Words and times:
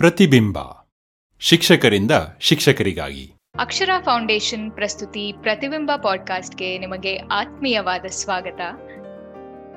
ಪ್ರತಿಬಿಂಬ. 0.00 0.58
ಶಿಕ್ಷಕರಿಂದ 1.38 2.10
ಶಿಕ್ಷಕರಿಗಾಗಿ. 2.40 3.34
ಅಕ್ಷರ 3.58 3.90
ಫೌಂಡೇಶನ್ 4.04 4.72
ಪ್ರಸ್ತುತಿ 4.72 5.34
ಪ್ರತಿಬಿಂಬ 5.40 5.90
ಪಾಡ್ಕಾಸ್ಟ್ಗೆ 6.02 6.78
ನಿಮಗೆ 6.78 7.16
ಆತ್ಮೀಯವಾದ 7.16 8.04
ಸ್ವಾಗತ. 8.08 8.60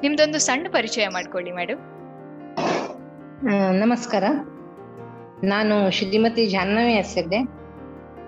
ನಿಮ್ದೊಂದು 0.01 0.39
ಸಣ್ಣ 0.39 0.67
ಪರಿಚಯ 0.69 1.07
ಮಾಡ್ಕೊಳ್ಳಿ 1.07 1.51
ಮೇಡಮ್ 1.51 1.79
ನಮಸ್ಕಾರ. 3.73 4.23
ನಾನು 5.43 5.91
ಶ್ರೀಮತಿ 5.91 6.45
ಜಾಹ್ನವಿ 6.45 6.93
ಹೆಸರಿದೆ. 6.93 7.39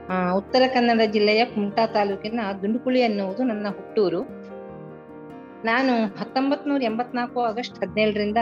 ಆ, 0.09 0.31
ಉತ್ತರ 0.31 0.61
ಕನ್ನಡ 0.67 1.01
ಜಿಲ್ಲೆಯ 1.11 1.45
ಕುಮಟಾ 1.45 1.85
ತಾಲೂಕಿನ 1.85 2.39
ದುಂಡುಕುಳಿ 2.61 2.99
ಎನ್ನುವುದು 2.99 3.43
ನನ್ನ 3.43 3.67
ಹುಟ್ಟೂರು. 3.67 4.21
ನಾನು 5.65 6.05
ಹತ್ತೊಂಬತ್ 6.05 6.67
ನೂರ 6.67 6.83
ಎಂಬತ್ನಾಲ್ಕು 6.83 7.41
ಆಗಸ್ಟ್ 7.41 7.77
ಹದಿನೇಳರಿಂದ 7.77 8.37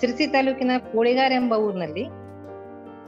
ಸಿರ್ಸಿ 0.00 0.26
ತಾಲೂಕಿನ 0.26 0.70
ಕೋಳಿಗಾರ್ 0.92 1.32
ಎಂಬ 1.32 1.52
ಊರಿನಲ್ಲಿ 1.52 2.19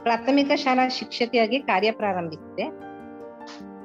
ಪ್ರಾಥಮಿಕ 0.05 0.51
ಶಾಲಾ 0.63 0.85
ಶಿಕ್ಷಕಿಯಾಗಿ 0.97 1.57
ಕಾರ್ಯ 1.59 1.91
ಪ್ರಾರಂಭಿಸಿದೆ. 1.91 2.65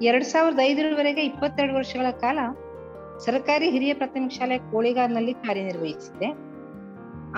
ಎರಡ್ 0.08 0.27
ಸಾವಿರದ 0.30 0.60
ಐದರವರೆಗೆ 0.70 1.22
ಇಪ್ಪತ್ತೆರಡು 1.30 1.74
ವರ್ಷಗಳ 1.78 2.08
ಕಾಲ 2.24 2.38
ಸರ್ಕಾರಿ 3.27 3.66
ಹಿರಿಯ 3.74 3.92
ಪ್ರಾಥಮಿಕ 3.94 4.32
ಶಾಲೆ 4.38 4.56
ಕೋಳಿಗಾರ್ನಲ್ಲಿ 4.72 5.34
ಕಾರ್ಯನಿರ್ವಹಿಸಿದೆ. 5.46 6.28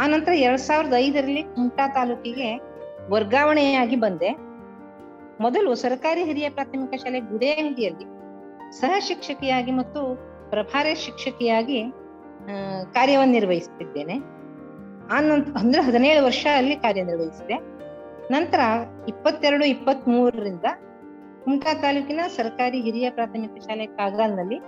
ಆ 0.00 0.04
ನಂತರ 0.06 0.32
ಎರಡ್ 0.46 0.64
ಸಾವಿರದ 0.66 0.94
ಐದರಲ್ಲಿ 1.06 1.42
ಕುಮಟಾ 1.54 1.86
ತಾಲೂಕಿಗೆ 1.98 2.48
ವರ್ಗಾವಣೆಯಾಗಿ 3.12 3.96
ಬಂದೆ. 3.96 4.30
ಮೊದಲು 5.44 5.70
ಸರ್ಕಾರಿ 5.84 6.22
ಹಿರಿಯ 6.24 6.48
ಪ್ರಾಥಮಿಕ 6.50 6.94
ಶಾಲೆ 7.02 7.20
ಗುಡೇಂಗಿಯಲ್ಲಿ 7.32 8.06
ಸಹ 8.80 8.92
ಶಿಕ್ಷಕಿಯಾಗಿ 9.08 9.72
ಮತ್ತು 9.80 10.00
ಪ್ರಭಾರಿ 10.50 10.92
ಶಿಕ್ಷಕಿಯಾಗಿ 11.04 11.80
ಕಾರ್ಯವನ್ನು 12.96 13.34
ನಿರ್ವಹಿಸುತ್ತಿದ್ದೇನೆ 13.38 14.16
ಆ 15.14 15.18
ನಂತರ 15.20 15.52
ಅಂದ್ರೆ 15.62 15.80
ಹದಿನೇಳು 15.82 16.20
ವರ್ಷ 16.24 16.44
ಅಲ್ಲಿ 16.56 16.76
ಕಾರ್ಯನಿರ್ವಹಿಸಿದೆ. 16.76 17.56
ನಂತರ 18.30 18.60
ಇಪ್ಪತ್ತೆರಡು 19.08 19.64
ಇಪ್ಪತ್ತ್ 19.64 20.08
ಮೂರರಿಂದ 20.08 20.64
ಕುಮಟಾ 21.44 21.74
ತಾಲೂಕಿನ 21.74 22.20
ಸರ್ಕಾರಿ 22.28 22.80
ಹಿರಿಯ 22.80 23.10
ಪ್ರಾಥಮಿಕ 23.10 23.62
ಶಾಲೆ 23.62 23.86
ಕಾಗಲ್ನಲ್ಲಿ 23.86 24.58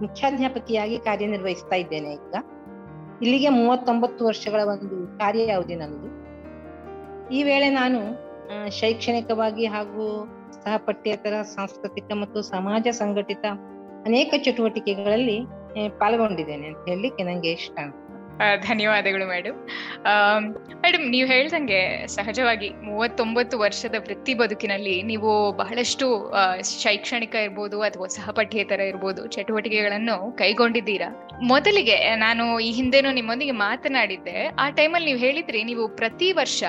ಮುಖ್ಯಾಧ್ಯಾಪಕಿಯಾಗಿ 0.00 0.96
ಕಾರ್ಯನಿರ್ವಹಿಸ್ತಾ 0.98 1.76
ಇದ್ದೇನೆ 1.76 2.12
ಈಗ. 2.12 2.32
ಇಲ್ಲಿಗೆ 3.20 3.48
ಮೂವತ್ತೊಂಬತ್ತು 3.48 4.24
ವರ್ಷಗಳ 4.24 4.60
ಒಂದು 4.64 5.18
ಕಾರ್ಯ 5.18 5.42
ಯಾವುದೇ 5.46 5.74
ನನ್ನದು 5.74 6.08
ಈ 7.34 7.42
ವೇಳೆ 7.42 7.70
ನಾನು 7.70 8.00
ಶೈಕ್ಷಣಿಕವಾಗಿ 8.70 9.66
ಹಾಗೂ 9.66 10.06
ಸಹಪಠ್ಯೇತರ 10.52 11.42
ಸಾಂಸ್ಕೃತಿಕ 11.54 12.04
ಮತ್ತು 12.14 12.42
ಸಮಾಜ 12.42 12.86
ಸಂಘಟಿತ 12.92 13.44
ಅನೇಕ 14.04 14.34
ಚಟುವಟಿಕೆಗಳಲ್ಲಿ 14.44 15.38
ಪಾಲ್ಗೊಂಡಿದ್ದೇನೆ 15.98 16.66
ಅಂತ 16.66 16.88
ಹೇಳಲಿಕ್ಕೆ 16.88 17.22
ನನಗೆ 17.22 17.52
ಇಷ್ಟ 17.52 17.76
ಧನ್ಯವಾದಗಳು 18.40 19.26
ಮೇಡಮ್. 19.26 19.58
ಮೇಡಮ್, 20.84 21.10
ನೀವು 21.10 21.28
ಹೇಳ್ದಂಗೆ 21.28 22.06
ಸಹಜವಾಗಿ 22.06 22.68
ಮೂವತ್ತೊಂಬತ್ತು 22.68 23.58
ವರ್ಷದ 23.58 23.94
ವೃತ್ತಿ 23.98 24.34
ಬದುಕಿನಲ್ಲಿ 24.34 25.02
ನೀವು 25.02 25.52
ಬಹಳಷ್ಟು 25.52 26.34
ಶೈಕ್ಷಣಿಕ 26.82 27.34
ಇರ್ಬೋದು 27.34 27.80
ಅಥವಾ 27.80 28.06
ಸಹಪಠ್ಯೇತರ 28.06 28.80
ಇರ್ಬೋದು 28.80 29.26
ಚಟುವಟಿಕೆಗಳನ್ನು 29.26 30.36
ಕೈಗೊಂಡಿದ್ದೀರಾ? 30.36 31.23
ಮೊದಲಿಗೆ 31.50 31.96
ನಾನು 32.24 32.44
ಈ 32.66 32.68
ಹಿಂದೆನೂ 32.78 33.08
ನಿಮ್ಮೊಂದಿಗೆ 33.18 33.54
ಮಾತನಾಡಿದ್ದೆ. 33.62 34.36
ಆ 34.62 34.66
ಟೈಮಲ್ಲಿ 34.78 35.06
ನೀವು 35.10 35.20
ಹೇಳಿದ್ರಿ 35.24 35.60
ನೀವು 35.70 35.84
ಪ್ರತಿ 36.00 36.28
ವರ್ಷ 36.38 36.62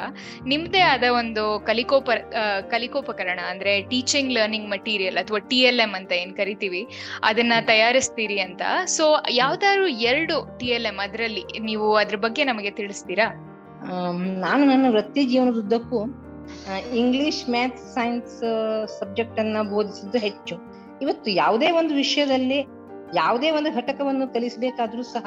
ನಿಮ್ಮದೇ 0.52 0.82
ಆದ 0.94 1.06
ಒಂದು 1.20 1.44
ಕಲಿಕೋಪ 1.70 2.10
ಕಲಿಕೋಪಕರಣ 2.74 3.40
ಅಂದ್ರೆ 3.52 3.74
ಟೀಚಿಂಗ್ 3.92 4.34
ಲರ್ನಿಂಗ್ 4.38 4.70
ಮಟೀರಿಯಲ್ 4.74 5.18
ಅಥವಾ 5.24 5.40
ಟಿ 5.52 5.60
ಎಲ್ 5.70 5.82
ಎಂ 5.86 5.94
ಅಂತ 6.00 6.12
ಏನ್ 6.22 6.34
ಕರಿತೀವಿ 6.42 6.82
ಅದನ್ನ 7.30 7.54
ತಯಾರಿಸ್ತೀರಿ 7.72 8.40
ಅಂತ. 8.48 8.62
ಸೊ 8.98 9.08
ಯಾವ್ದಾದ್ರು 9.44 9.88
ಎರಡು 10.12 10.38
ಟಿ 10.60 10.70
ಎಲ್ 10.78 10.90
ಎಂ 10.92 11.00
ಅದರಲ್ಲಿ 11.08 11.46
ನೀವು 11.70 11.90
ಅದ್ರ 12.04 12.20
ಬಗ್ಗೆ 12.28 12.46
ನಮಗೆ 12.52 12.74
ತಿಳಿಸ್ತೀರಾ? 12.82 13.28
ನಾನು 14.46 14.64
ನನ್ನ 14.72 14.86
ವೃತ್ತಿ 14.96 15.24
ಜೀವನದುದ್ದಕ್ಕೂ 15.32 16.00
ಇಂಗ್ಲಿಷ್ 17.02 17.44
ಮ್ಯಾಥ್ಸ್ 17.56 17.86
ಸೈನ್ಸ್ 17.94 18.34
ಸಬ್ಜೆಕ್ಟ್ 19.00 19.40
ಅನ್ನ 19.44 19.62
ಬೋಧಿಸಿದ್ದು 19.74 20.20
ಹೆಚ್ಚು. 20.26 20.56
ಇವತ್ತು 21.04 21.30
ಯಾವುದೇ 21.44 21.70
ಒಂದು 21.80 21.94
ವಿಷಯದಲ್ಲಿ 21.94 22.60
ಯಾವುದೇ 23.16 23.50
ಒಂದು 23.52 23.70
ಘಟಕವನ್ನು 23.76 24.34
ಕಲಿಸಬೇಕಾದ್ರೂ 24.34 25.04
ಸಹ 25.16 25.26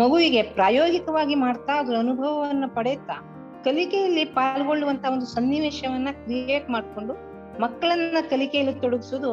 ಮಗುವಿಗೆ 0.00 0.42
ಪ್ರಾಯೋಗಿಕವಾಗಿ 0.42 1.34
ಮಾಡ್ತಾ 1.34 1.72
ಅದ್ರ 1.78 1.94
ಅನುಭವವನ್ನು 1.98 2.68
ಪಡೆಯುತ್ತಾ 2.74 3.16
ಕಲಿಕೆಯಲ್ಲಿ 3.64 4.24
ಪಾಲ್ಗೊಳ್ಳುವಂತ 4.24 5.04
ಒಂದು 5.10 5.26
ಸನ್ನಿವೇಶವನ್ನ 5.26 6.10
ಕ್ರಿಯೇಟ್ 6.24 6.70
ಮಾಡಿಕೊಂಡು 6.70 7.14
ಮಕ್ಕಳನ್ನ 7.60 8.18
ಕಲಿಕೆಯಲ್ಲಿ 8.30 8.74
ತೊಡಗಿಸೋದು 8.80 9.30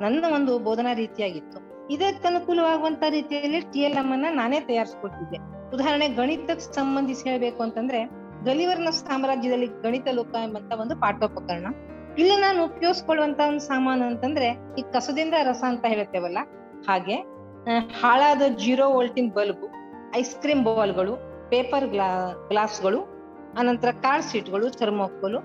ನನ್ನ 0.00 0.24
ಒಂದು 0.34 0.58
ಬೋಧನಾ 0.58 0.92
ರೀತಿಯಾಗಿತ್ತು. 0.92 1.58
ಇದಕ್ಕೆ 1.90 2.28
ಅನುಕೂಲವಾಗುವಂತ 2.28 3.02
ರೀತಿಯಲ್ಲಿ 3.08 3.60
ಟಿ 3.72 3.80
ಎಲ್ 3.80 3.96
ಎಂ 3.96 4.08
ಅನ್ನ 4.12 4.26
ನಾನೇ 4.30 4.60
ತಯಾರಿಸ್ಕೊಟ್ಟಿದ್ದೆ. 4.60 5.38
ಉದಾಹರಣೆ 5.74 6.08
ಗಣಿತಕ್ಕೆ 6.08 6.74
ಸಂಬಂಧಿಸಿ 6.74 7.24
ಹೇಳ್ಬೇಕು 7.28 7.62
ಅಂತಂದ್ರೆ 7.62 8.00
ಗಲಿವರ್ನ 8.44 8.90
ಸಾಮ್ರಾಜ್ಯದಲ್ಲಿ 8.90 9.66
ಗಣಿತ 9.82 10.08
ಲೋಕ 10.12 10.34
ಎಂಬಂತ 10.42 10.72
ಒಂದು 10.80 10.96
ಪಾಠೋಪಕರಣ. 10.96 11.66
ಇಲ್ಲಿ 12.18 12.36
ನಾನು 12.40 12.64
ಉಪಯೋಗಿಸ್ಕೊಳ್ಳುವಂತ 12.64 13.40
ಒಂದು 13.48 13.60
ಸಾಮಾನು 13.60 14.04
ಅಂತಂದ್ರೆ 14.04 14.48
ಈ 14.78 14.84
ಕಸದಿಂದ 14.92 15.34
ರಸ 15.42 15.62
ಅಂತ 15.68 15.84
ಹೇಳ್ತೇವಲ್ಲ 15.88 16.38
ಹಾಗೆ 16.88 17.16
ಹಾಳಾದ 18.00 18.42
ಜೀರೋ 18.62 18.84
ವೋಲ್ಟಿನ್ 18.90 19.30
ಬಲ್ಬು, 19.30 19.66
ಐಸ್ 20.16 20.34
ಕ್ರೀಮ್ 20.42 20.64
ಬಾಲ್ಗಳು, 20.64 21.14
ಪೇಪರ್ 21.50 21.86
ಗ್ಲಾ, 21.86 22.08
ಗ್ಲಾಸ್ಗಳು 22.48 23.00
ಅನಂತರ 23.58 23.90
ಕಾರ್ 24.04 24.22
ಸೀಟ್ಗಳು 24.22 24.66
ಥರ್ಮೋಕೋಲು, 24.70 25.38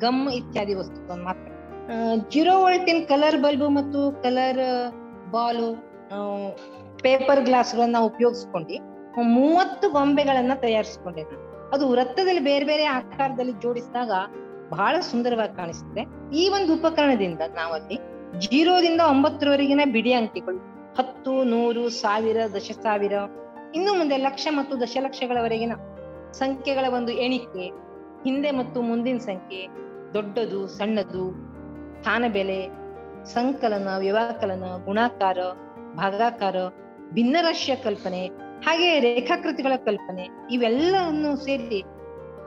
ಗಮ್ 0.00 0.30
ಇತ್ಯಾದಿ 0.30 0.74
ವಸ್ತುಗಳು 0.74 1.24
ಮಾತ್ರ. 1.24 1.50
ಜೀರೋ 2.28 2.54
ವೋಲ್ಟಿನ್ 2.60 3.06
ಕಲರ್ 3.06 3.36
ಬಲ್ಬು 3.36 3.68
ಮತ್ತು 3.68 4.22
ಕಲರ್ 4.22 4.62
ಬಾಲು 5.30 5.68
ಪೇಪರ್ 7.02 7.42
ಗ್ಲಾಸ್ಗಳನ್ನ 7.44 7.98
ಉಪಯೋಗಿಸ್ಕೊಂಡು 8.00 8.76
ಮೂವತ್ತು 9.34 9.90
ಗೊಂಬೆಗಳನ್ನ 9.90 10.52
ತಯಾರಿಸ್ಕೊಂಡೆ 10.60 11.24
ಅದು 11.74 11.84
ವೃತ್ತದಲ್ಲಿ 11.90 12.40
ಬೇರೆ 12.40 12.64
ಬೇರೆ 12.64 12.84
ಆಕಾರದಲ್ಲಿ 12.84 13.52
ಜೋಡಿಸಿದಾಗ 13.52 14.12
ಬಹಳ 14.70 14.94
ಸುಂದರವಾಗಿ 15.00 15.56
ಕಾಣಿಸ್ತದೆ 15.56 16.02
ಈ 16.36 16.48
ಒಂದು 16.48 16.70
ಉಪಕರಣದಿಂದ 16.74 17.42
ನಾವಲ್ಲಿ 17.54 17.96
ಜೀರೋದಿಂದ 18.38 19.00
ಒಂಬತ್ತರವರೆಗಿನ 19.00 19.82
ಬಿಡಿ 19.86 20.12
ಅಂಕಿಗಳು 20.12 20.60
ಹತ್ತು, 20.98 21.44
ನೂರು, 21.44 21.90
ಸಾವಿರ 21.90 22.36
ದಶ 22.54 22.70
ಸಾವಿರ 22.70 23.12
ಇನ್ನು 23.74 23.94
ಮುಂದೆ 23.94 24.16
ಲಕ್ಷ 24.16 24.48
ಮತ್ತು 24.50 24.80
ದಶಲಕ್ಷಗಳವರೆಗಿನ 24.80 25.72
ಸಂಖ್ಯೆಗಳ 26.32 26.84
ಒಂದು 26.94 27.12
ಎಣಿಕೆ, 27.12 27.64
ಹಿಂದೆ 28.24 28.50
ಮತ್ತು 28.50 28.82
ಮುಂದಿನ 28.82 29.18
ಸಂಖ್ಯೆ, 29.18 29.66
ದೊಡ್ಡದು, 30.14 30.68
ಸಣ್ಣದು 30.68 31.24
ಸ್ಥಾನ 31.98 32.24
ಬೆಲೆ 32.28 32.68
ಸಂಕಲನ, 33.24 33.88
ವ್ಯವಕಲನ, 33.98 34.64
ಗುಣಾಕಾರ, 34.84 35.38
ಭಾಗಾಕಾರ, 35.94 36.56
ಭಿನ್ನರಾಶಿಯ 37.12 37.76
ಕಲ್ಪನೆ, 37.76 38.26
ಹಾಗೆ 38.66 39.00
ರೇಖಾಕೃತಿಗಳ 39.00 39.72
ಕಲ್ಪನೆ, 39.76 40.28
ಇವೆಲ್ಲವನ್ನು 40.50 41.36
ಸೇರಿ 41.36 41.82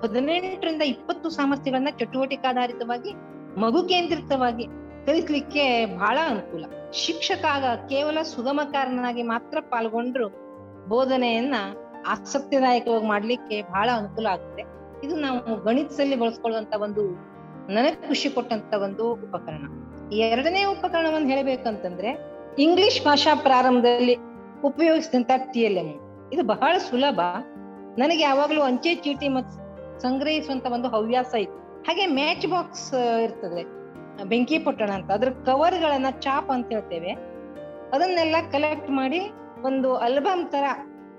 ಹದಿನೆಂಟರಿಂದ 0.03 0.81
ಇಪ್ಪತ್ತು 0.81 1.30
ಸಾಮರ್ಥ್ಯಗಳನ್ನ 1.30 1.88
ಚಟುವಟಿಕಾಧಾರಿತವಾಗಿ, 2.00 3.13
ಮಗು 3.59 3.84
ಕೇಂದ್ರಿತವಾಗಿ 3.84 4.66
ಕಲಿಸ್ಲಿಕ್ಕೆ 5.06 5.86
ಬಹಳ 5.97 6.18
ಅನುಕೂಲ. 6.28 6.66
ಶಿಕ್ಷಕ 7.06 7.46
ಕೇವಲ 7.90 8.22
ಸುಗಮಕಾರನಾಗಿ 8.22 9.24
ಮಾತ್ರ 9.24 9.58
ಪಾಲ್ಗೊಂಡ್ರು 9.59 10.28
ಬೋಧನೆಯನ್ನ 10.88 11.56
ಆಸಕ್ತಿದಾಯಕವಾಗಿ 12.08 13.06
ಮಾಡ್ಲಿಕ್ಕೆ 13.06 13.62
ಬಹಳ 13.62 13.90
ಅನುಕೂಲ 13.96 14.25
ಆಗುತ್ತೆ. 14.25 14.63
ಇದು 15.03 15.16
ನಾವು 15.16 15.63
ಗಣಿತದಲ್ಲಿ 15.63 16.16
ಬಳಸ್ಕೊಳ್ಳುವಂತ 16.16 16.74
ಒಂದು 16.75 17.03
ನನಗೆ 17.74 18.07
ಖುಷಿ 18.07 18.30
ಕೊಟ್ಟಂತ 18.30 18.74
ಒಂದು 18.74 19.12
ಉಪಕರಣ. 19.12 19.63
ಎರಡನೇ 20.13 20.63
ಉಪಕರಣವನ್ನು 20.63 21.28
ಹೇಳಬೇಕಂತಂದ್ರೆ 21.28 22.12
ಇಂಗ್ಲಿಷ್ 22.59 23.06
ಭಾಷಾ 23.06 23.36
ಪ್ರಾರಂಭದಲ್ಲಿ 23.36 24.16
ಉಪಯೋಗಿಸಿದಂತ 24.63 25.31
ಟಿ 25.53 25.59
ಎಲ್ 25.59 25.78
ಎಂ 25.78 25.90
ಇದು 26.34 26.44
ಬಹಳ 26.44 26.78
ಸುಲಭ. 26.78 27.19
ನನಗೆ 27.97 28.24
ಯಾವಾಗಲೂ 28.24 28.62
ಅಂಚೆ 28.62 28.96
ಚೀಟಿ 28.96 29.28
ಮತ್ತು 29.28 29.56
ಸಂಗ್ರಹಿಸುವಂತ 30.02 30.66
ಒಂದು 30.66 30.88
ಹವ್ಯಾಸ 30.88 31.36
ಇತ್ತು. 31.36 31.84
ಹಾಗೆ 31.84 32.06
ಮ್ಯಾಚ್ 32.06 32.47
ಬಾಕ್ಸ್ 32.47 32.94
ಇರ್ತದೆ. 33.24 33.77
ಬೆಂಕಿ 34.24 34.60
ಪೊಟ್ಟಣ 34.60 34.90
ಅಂತ. 34.90 35.12
ಅದ್ರ 35.12 35.30
ಕವರ್ 35.30 35.82
ಗಳನ್ನ 35.82 36.10
ಚಾಪ್ 36.20 36.50
ಅಂತ 36.50 36.68
ಹೇಳ್ತೇವೆ. 36.70 37.12
ಅದನ್ನೆಲ್ಲ 37.94 38.36
ಕಲೆಕ್ಟ್ 38.52 38.90
ಮಾಡಿ 38.90 39.19
ಒಂದು 39.64 39.98
ಆಲ್ಬಮ್ 39.98 40.52
ತರ 40.52 40.64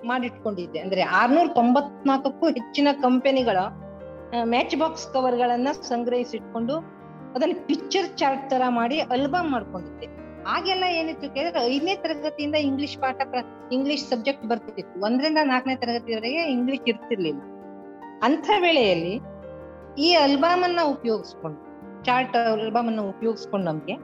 ಮಾಡಿಟ್ಕೊಂಡಿದ್ದೆ. 0.05 0.79
ಅಂದ್ರೆ 0.79 1.03
ಆರ್ನೂರ 1.03 1.47
ತೊಂಬತ್ನಾಲ್ಕಕ್ಕೂ 1.55 2.47
ಹೆಚ್ಚಿನ 2.47 2.89
ಕಂಪನಿಗಳ 3.03 3.57
ಮ್ಯಾಚ್ 4.45 4.77
ಬಾಕ್ಸ್ 4.77 5.13
ಕವರ್ 5.13 5.37
ಗಳನ್ನ 5.37 5.69
ಸಂಗ್ರಹಿಸಿಟ್ಕೊಂಡು 5.71 6.77
ಅದನ್ನ 7.35 7.53
ಪಿಕ್ಚರ್ 7.67 8.17
ಚಾರ್ಟ್ 8.19 8.51
ತರ 8.51 8.63
ಮಾಡಿ 8.69 9.01
ಆಲ್ಬಮ್ 9.01 9.51
ಮಾಡ್ಕೊಂಡಿದ್ದೆ. 9.51 10.07
ಆಗೆಲ್ಲ 10.45 10.85
ಏನಿತ್ತು 10.85 11.35
ಕೇಳಿದ್ರೆ 11.35 11.65
ಐದನೇ 11.65 11.95
ತರಗತಿಯಿಂದ 11.95 12.55
ಇಂಗ್ಲಿಷ್ 12.55 12.99
ಪಾಠ 12.99 13.21
ಇಂಗ್ಲಿಷ್ 13.73 14.05
ಸಬ್ಜೆಕ್ಟ್ 14.05 14.47
ಬರ್ತಿತ್ತು. 14.47 15.05
ಒಂದರಿಂದ 15.05 15.39
ನಾಲ್ಕನೇ 15.43 15.77
ತರಗತಿವರೆಗೆ 15.77 16.43
ಇಂಗ್ಲಿಷ್ 16.51 16.83
ಇರ್ತಿರ್ಲಿಲ್ಲ. 16.87 17.41
ಅಂಥ 18.23 18.51
ವೇಳೆಯಲ್ಲಿ 18.61 19.21
ಈ 19.99 20.15
ಆಲ್ಬಮ್ 20.15 20.65
ಅನ್ನ 20.65 20.81
ಉಪಯೋಗಿಸ್ಕೊಂಡು 20.85 21.68
ಚಾರ್ಟ್ 22.05 22.37
ಆಲ್ಬಮ್ 22.37 22.87
ಅನ್ನು 22.87 23.09
ಉಪಯೋಗಿಸ್ಕೊಂಡು 23.09 23.67
ನಮ್ಗೆ 23.67 23.95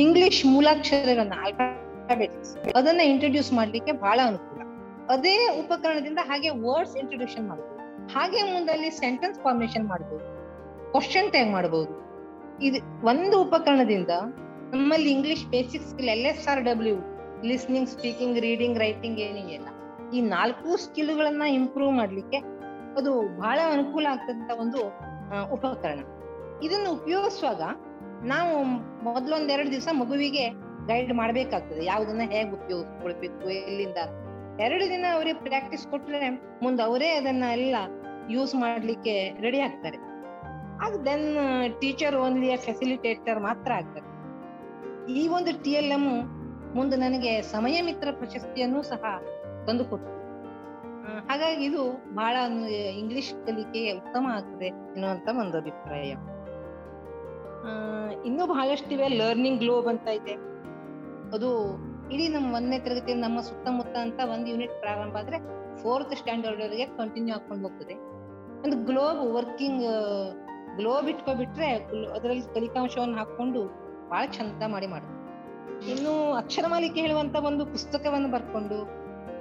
ಇಂಗ್ಲಿಷ್ 0.00 0.46
ಮೂಲಾಕ್ಷರಗಳನ್ನ 0.46 1.32
ಆಲ್ಫಾಬೆಟ್ಸ್ 1.44 2.56
ಅದನ್ನ 2.74 3.00
ಇಂಟ್ರೊಡ್ಯೂಸ್ 3.00 3.52
ಮಾಡ್ಲಿಕ್ಕೆ 3.52 3.92
ಬಹಳ 3.92 4.20
ಅನುಕೂಲ. 4.24 4.60
ಅದೇ 5.08 5.48
ಉಪಕರಣದಿಂದ 5.58 6.18
ಹಾಗೆ 6.22 6.50
ವರ್ಡ್ಸ್ 6.50 6.96
ಇಂಟ್ರೊಡ್ಯೂಷನ್ 6.96 7.48
ಮಾಡ್ಬೋದು. 7.48 7.82
ಹಾಗೆ 8.14 8.52
ಮುಂದಲ್ಲಿ 8.52 8.90
ಸೆಂಟೆನ್ಸ್ 8.90 9.40
ಫಾರ್ಮೇಶನ್ 9.40 9.88
ಮಾಡ್ಬೋದು. 9.88 10.24
ಕ್ವಶನ್ 10.90 11.30
ಟ್ಯಾಗ್ 11.30 11.50
ಮಾಡ್ಬೋದು. 11.50 11.92
ಇದು 12.60 13.06
ಒಂದು 13.06 13.40
ಉಪಕರಣದಿಂದ 13.40 14.10
ನಮ್ಮಲ್ಲಿ 14.70 15.10
English 15.10 15.46
basic 15.46 15.84
skill 15.84 16.08
L 16.08 16.26
S 16.26 16.48
R 16.48 16.62
W 16.62 16.96
listening 17.44 17.88
speaking 17.88 18.40
reading 18.40 18.78
writing 18.78 19.20
ಏನಿಲ್ಲ 19.20 19.68
ಈ 20.12 20.20
ನಾಲ್ಕು 20.20 20.76
ಸ್ಕಿಲ್ಗಳನ್ನ 20.76 21.42
ಇಂಪ್ರೂವ್ 21.42 21.92
ಮಾಡ್ಲಿಕ್ಕೆ 21.92 22.38
ಅದು 22.96 23.40
ಬಹಳ 23.40 23.58
ಅನುಕೂಲ 23.72 24.06
ಆಗ್ತದಂತ 24.10 24.50
ಒಂದು 24.60 24.80
ಉಪಕರಣ. 25.52 26.00
ಇದನ್ನು 26.66 26.90
ಉಪಯೋಗಿಸುವಾಗ 26.98 27.62
ನಾವು 28.32 28.52
ಮೊದಲೊಂದೆರಡು 29.08 29.70
ದಿವಸ 29.74 29.88
ಮಗುವಿಗೆ 30.02 30.44
ಗೈಡ್ 30.90 31.12
ಮಾಡ್ಬೇಕಾಗ್ತದೆ. 31.20 31.82
ಯಾವ್ದನ್ನ 31.92 32.24
ಹೇಗೆ 32.32 32.50
ಉಪಯೋಗಿಸ್ಕೊಳ್ಬೇಕು, 32.58 33.42
ಎಲ್ಲಿಂದ 33.60 33.98
ಎರಡು 34.64 34.84
ದಿನ 34.92 35.04
ಅವ್ರಿಗೆ 35.16 35.40
ಪ್ರಾಕ್ಟೀಸ್ 35.48 35.84
ಕೊಟ್ರೆ 35.92 36.20
ಮುಂದೆ 36.64 36.82
ಅವರೇ 36.88 37.08
ಅದನ್ನ 37.18 37.44
ಎಲ್ಲ 37.56 37.76
ಯೂಸ್ 38.34 38.54
ಮಾಡ್ಲಿಕ್ಕೆ 38.62 39.14
ರೆಡಿ 39.44 39.60
ಆಗ್ತಾರೆ. 39.66 39.98
ಆಗ 40.84 40.92
ದೆನ್ 41.08 41.28
ಟೀಚರ್ 41.80 42.16
ಓನ್ಲಿ 42.24 42.48
ಫೆಸಿಲಿಟೇಟರ್ 42.66 43.40
ಮಾತ್ರ 43.48 43.70
ಆಗ್ತಾರೆ. 43.80 44.08
ಈ 45.20 45.22
ಒಂದು 45.36 45.52
ಟಿ 45.64 45.72
ಎಲ್ 45.80 45.92
ಎಂ 45.96 46.04
ಮುಂದೆ 46.76 46.96
ನನಗೆ 47.04 47.32
ಸಮಯ 47.54 47.76
ಮಿತ್ರ 47.86 48.08
ಪ್ರಶಸ್ತಿಯನ್ನು 48.18 48.82
ಸಹ 48.90 49.04
ತಂದು 49.66 49.84
ಕೊಟ್ಟು 49.90 50.10
ಹಾಗಾಗಿ 51.28 51.62
ಇದು 51.70 51.82
ಬಹಳ 52.18 52.36
ಇಂಗ್ಲಿಷ್ 53.00 53.32
ಕಲಿಕೆಗೆ 53.46 53.92
ಉತ್ತಮ 54.00 54.26
ಆಗ್ತದೆ 54.36 54.68
ಎನ್ನುವಂತ 54.94 55.28
ಒಂದು 55.42 55.56
ಅಭಿಪ್ರಾಯ. 55.62 56.12
ಇನ್ನೂ 58.26 58.46
ಬಹಳಷ್ಟಿವೆ. 58.46 59.08
ಲರ್ನಿಂಗ್ 59.08 59.58
ಗ್ಲೋಬ್ 59.58 59.86
ಅಂತ 59.86 60.08
ಇದೆ. 60.08 60.34
ಅದು 61.34 61.50
ಇಡೀ 62.10 62.28
ನಮ್ಮ 62.28 62.54
ಒಂದನೇ 62.54 62.78
ತರಗತಿ 62.78 63.14
ನಮ್ಮ 63.14 63.40
ಸುತ್ತಮುತ್ತ 63.40 63.96
ಅಂತ 63.96 64.20
ಒಂದು 64.32 64.46
ಯೂನಿಟ್ 64.46 64.80
ಪ್ರಾರಂಭ 64.80 65.16
ಆದ್ರೆ 65.16 65.38
ಫೋರ್ತ್ 65.82 66.14
ಸ್ಟ್ಯಾಂಡರ್ಡ್ 66.14 66.62
ವರೆಗೆ 66.62 66.86
ಕಂಟಿನ್ಯೂ 66.86 67.34
ಹಾಕೊಂಡು 67.34 67.68
ಹೋಗ್ತದೆ. 67.68 67.94
ಒಂದು 68.62 68.76
ಗ್ಲೋಬ್ 68.84 69.32
ವರ್ಕಿಂಗ್ 69.34 69.84
ಗ್ಲೋಬ್ 70.76 71.08
ಇಟ್ಕೊಬಿಟ್ರೆ 71.08 71.66
ಅದರಲ್ಲಿ 72.14 72.40
ಫಲಿತಾಂಶವನ್ನು 72.40 73.16
ಹಾಕೊಂಡು 73.18 73.62
ಬಹಳ 74.08 74.24
ಚಂದ 74.26 74.62
ಮಾಡಿ 74.66 74.86
ಮಾಡುದು 74.86 75.22
ಇನ್ನು 75.90 76.32
ಅಕ್ಷರ 76.32 76.64
ಮಾಲಿಕೆ 76.68 77.00
ಹೇಳುವಂತ 77.00 77.36
ಒಂದು 77.36 77.66
ಪುಸ್ತಕವನ್ನು 77.66 78.28
ಬರ್ಕೊಂಡು, 78.30 78.78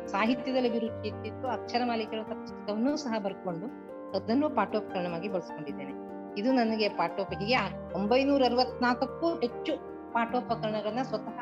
ಸಾಹಿತ್ಯದಲ್ಲಿ 0.08 0.70
ಅಭಿರುಚಿ 0.70 1.08
ಇಟ್ಟಿತ್ತು 1.08 1.48
ಅಕ್ಷರ 1.48 1.82
ಮಾಲಿಕೆ 1.86 2.10
ಹೇಳುವಂತ 2.10 2.34
ಪುಸ್ತಕವನ್ನು 2.34 2.98
ಸಹ 2.98 3.20
ಬರ್ಕೊಂಡು, 3.20 3.68
ಅದನ್ನು 4.16 4.50
ಪಾಠೋಪಕರಣವಾಗಿ 4.50 5.30
ಬಳಸ್ಕೊಂಡಿದ್ದೇನೆ. 5.30 6.11
ಇದು 6.38 6.52
ನನಗೆ 6.52 6.90
ಪಾಠೋಪ 6.90 7.34
ಹೀಗೆ 7.40 7.56
ಒಂಬೈನೂರ 7.94 8.42
ಅರವತ್ನಾಲ್ಕಕ್ಕೂ 8.46 9.40
ಹೆಚ್ಚು 9.40 9.74
ಪಾಠೋಪಕರಣಗಳನ್ನ 10.14 11.02
ಸ್ವತಃ 11.02 11.38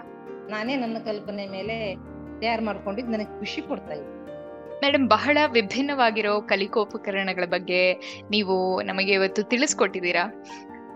ನಾನೇ 0.50 0.76
ನನ್ನ 0.76 0.98
ಕಲ್ಪನೆ 0.98 1.48
ಮೇಲೆ 1.48 1.96
ತಯಾರು 2.40 2.66
ಮಾಡ್ಕೊಂಡಿದ್ದು 2.66 3.12
ನನಗೆ 3.12 3.40
ಖುಷಿ 3.40 3.62
ಕೊಡ್ತಾ 3.62 3.94
ಇದೆ. 3.94 4.20
ಮೇಡಮ್ 4.84 5.10
ಬಹಳ 5.10 5.38
ವಿಭಿನ್ನವಾಗಿರೋ 5.52 6.42
ಕಲಿಕೋಪಕರಣಗಳ 6.42 7.46
ಬಗ್ಗೆ 7.46 7.94
ನೀವು 8.30 8.82
ನಮಗೆ 8.82 9.14
ಇವತ್ತು 9.14 9.44
ತಿಳಿಸ್ಕೊಟ್ಟಿದ್ದೀರಾ? 9.44 10.46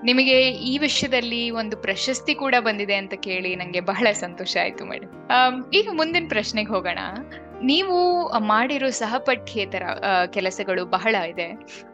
ನಿಮಗೆ 0.04 0.50
ಈ 0.50 0.78
ವಿಷಯದಲ್ಲಿ 0.78 1.50
ಒಂದು 1.50 1.78
ಪ್ರಶಸ್ತಿ 1.78 2.36
ಕೂಡ 2.36 2.56
ಬಂದಿದೆ 2.60 2.96
ಅಂತ 2.96 3.14
ಕೇಳಿ 3.14 3.56
ನಂಗೆ 3.56 3.80
ಬಹಳ 3.80 4.08
ಸಂತೋಷ 4.14 4.58
ಆಯ್ತು 4.62 4.86
ಮೇಡಮ್ 4.86 5.74
ಈಗ 5.74 5.90
ಮುಂದಿನ 5.92 6.26
ಪ್ರಶ್ನೆಗೆ 6.30 6.68
ಹೋಗೋಣ. 6.68 7.00
ನೀವು 7.64 7.98
ಮಾಡಿರೋ 8.38 8.90
ಸಹಪಠ್ಯೇತರ 8.90 9.84
ಕೆಲಸಗಳು 10.32 10.86
ಬಹಳ 10.86 11.16
ಇದೆ. 11.16 11.48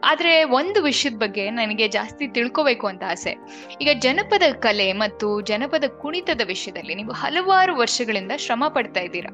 ಆದ್ರೆ 0.04 0.44
ಒಂದು 0.44 0.82
ವಿಷಯದ 0.82 1.16
ಬಗ್ಗೆ 1.16 1.50
ನನಗೆ 1.50 1.88
ಜಾಸ್ತಿ 1.88 2.28
ತಿಳ್ಕೋಬೇಕು 2.28 2.86
ಅಂತ 2.86 3.02
ಆಸೆ. 3.08 3.32
ಈಗ 3.80 3.88
ಜನಪದ 3.98 4.42
ಕಲೆ 4.58 4.92
ಮತ್ತು 4.92 5.40
ಜನಪದ 5.40 5.84
ಕುಣಿತದ 5.84 6.40
ವಿಷಯದಲ್ಲಿ 6.46 6.94
ನೀವು 6.94 7.12
ಹಲವಾರು 7.12 7.76
ವರ್ಷಗಳಿಂದ 7.76 8.32
ಶ್ರಮ 8.36 8.64
ಪಡ್ತಾ 8.68 9.00
ಇದ್ದೀರಾ. 9.00 9.32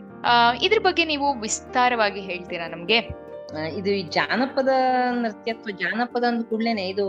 ಇದ್ರ 0.62 0.78
ಬಗ್ಗೆ 0.78 1.04
ನೀವು 1.04 1.40
ವಿಸ್ತಾರವಾಗಿ 1.40 2.20
ಹೇಳ್ತೀರಾ 2.20 2.68
ನಮ್ಗೆ? 2.68 3.00
ಇದು 3.76 3.90
ಈ 3.90 4.02
ಜಾನಪದ 4.02 4.68
ನೃತ್ಯ 5.22 5.52
ಅಥವಾ 5.52 5.76
ಜಾನಪದ 5.76 6.24
ಅಂದ 6.24 6.42
ಕೂಡಲೇನೆ 6.42 6.88
ಇದು 6.88 7.06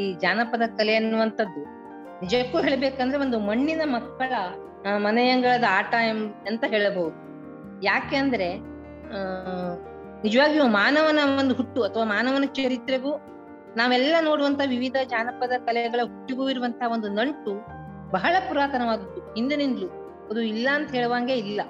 ಈ 0.00 0.12
ಜಾನಪದ 0.12 0.62
ಕಲೆ 0.78 0.94
ಅನ್ನುವಂಥದ್ದು. 0.94 1.62
ನಿಜಕ್ಕೂ 2.20 2.58
ಹೇಳ್ಬೇಕಂದ್ರೆ 2.58 3.18
ಒಂದು 3.18 3.38
ಮಣ್ಣಿನ 3.38 3.80
ಮಕ್ಕಳ 3.84 4.32
ಮನೆಯಂಗಳದ 4.96 5.64
ಆಟ 5.70 5.94
ಎಂ, 5.94 6.20
ಅಂತ 6.48 6.64
ಹೇಳಬಹುದು. 6.68 7.29
ಯಾಕೆ 7.82 8.16
ಅಂದ್ರೆ 8.16 8.48
ನಿಜವಾಗಿಯೂ 10.22 10.66
ಮಾನವನ 10.66 11.18
ಒಂದು 11.40 11.54
ಹುಟ್ಟು 11.54 11.82
ಅಥವಾ 11.82 12.04
ಮಾನವನ 12.04 12.44
ಚರಿತ್ರೆಗೂ 12.44 13.12
ನಾವೆಲ್ಲ 13.76 14.16
ನೋಡುವಂತ 14.20 14.60
ವಿವಿಧ 14.66 14.96
ಜಾನಪದ 15.04 15.52
ಕಲೆಗಳ 15.58 16.00
ಹುಟ್ಟಿಗೂ 16.02 16.50
ಇರುವಂತಹ 16.50 16.92
ಒಂದು 16.92 17.08
ನಂಟು 17.08 17.52
ಬಹಳ 18.10 18.36
ಪುರಾತನವಾದದ್ದು. 18.48 19.34
ಹಿಂದಿನಿಂದಲೂ 19.34 19.88
ಅದು 20.30 20.40
ಇಲ್ಲ 20.40 20.68
ಅಂತ 20.74 20.90
ಹೇಳುವಂಗೆ 20.90 21.36
ಇಲ್ಲ. 21.36 21.60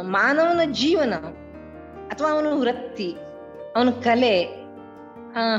ಮಾನವನ 0.00 0.60
ಜೀವನ 0.72 1.14
ಅಥವಾ 2.08 2.30
ಅವನ 2.30 2.46
ವೃತ್ತಿ, 2.52 3.10
ಅವನ 3.76 3.90
ಕಲೆ 3.90 4.36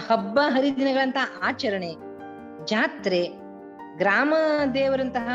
ಹಬ್ಬ 0.07 0.39
ಹರಿದಿನಗಳಂತಹ 0.47 1.27
ಆಚರಣೆ, 1.43 1.91
ಜಾತ್ರೆ, 2.65 3.21
ಗ್ರಾಮ 3.97 4.33
ದೇವರಂತಹ 4.73 5.27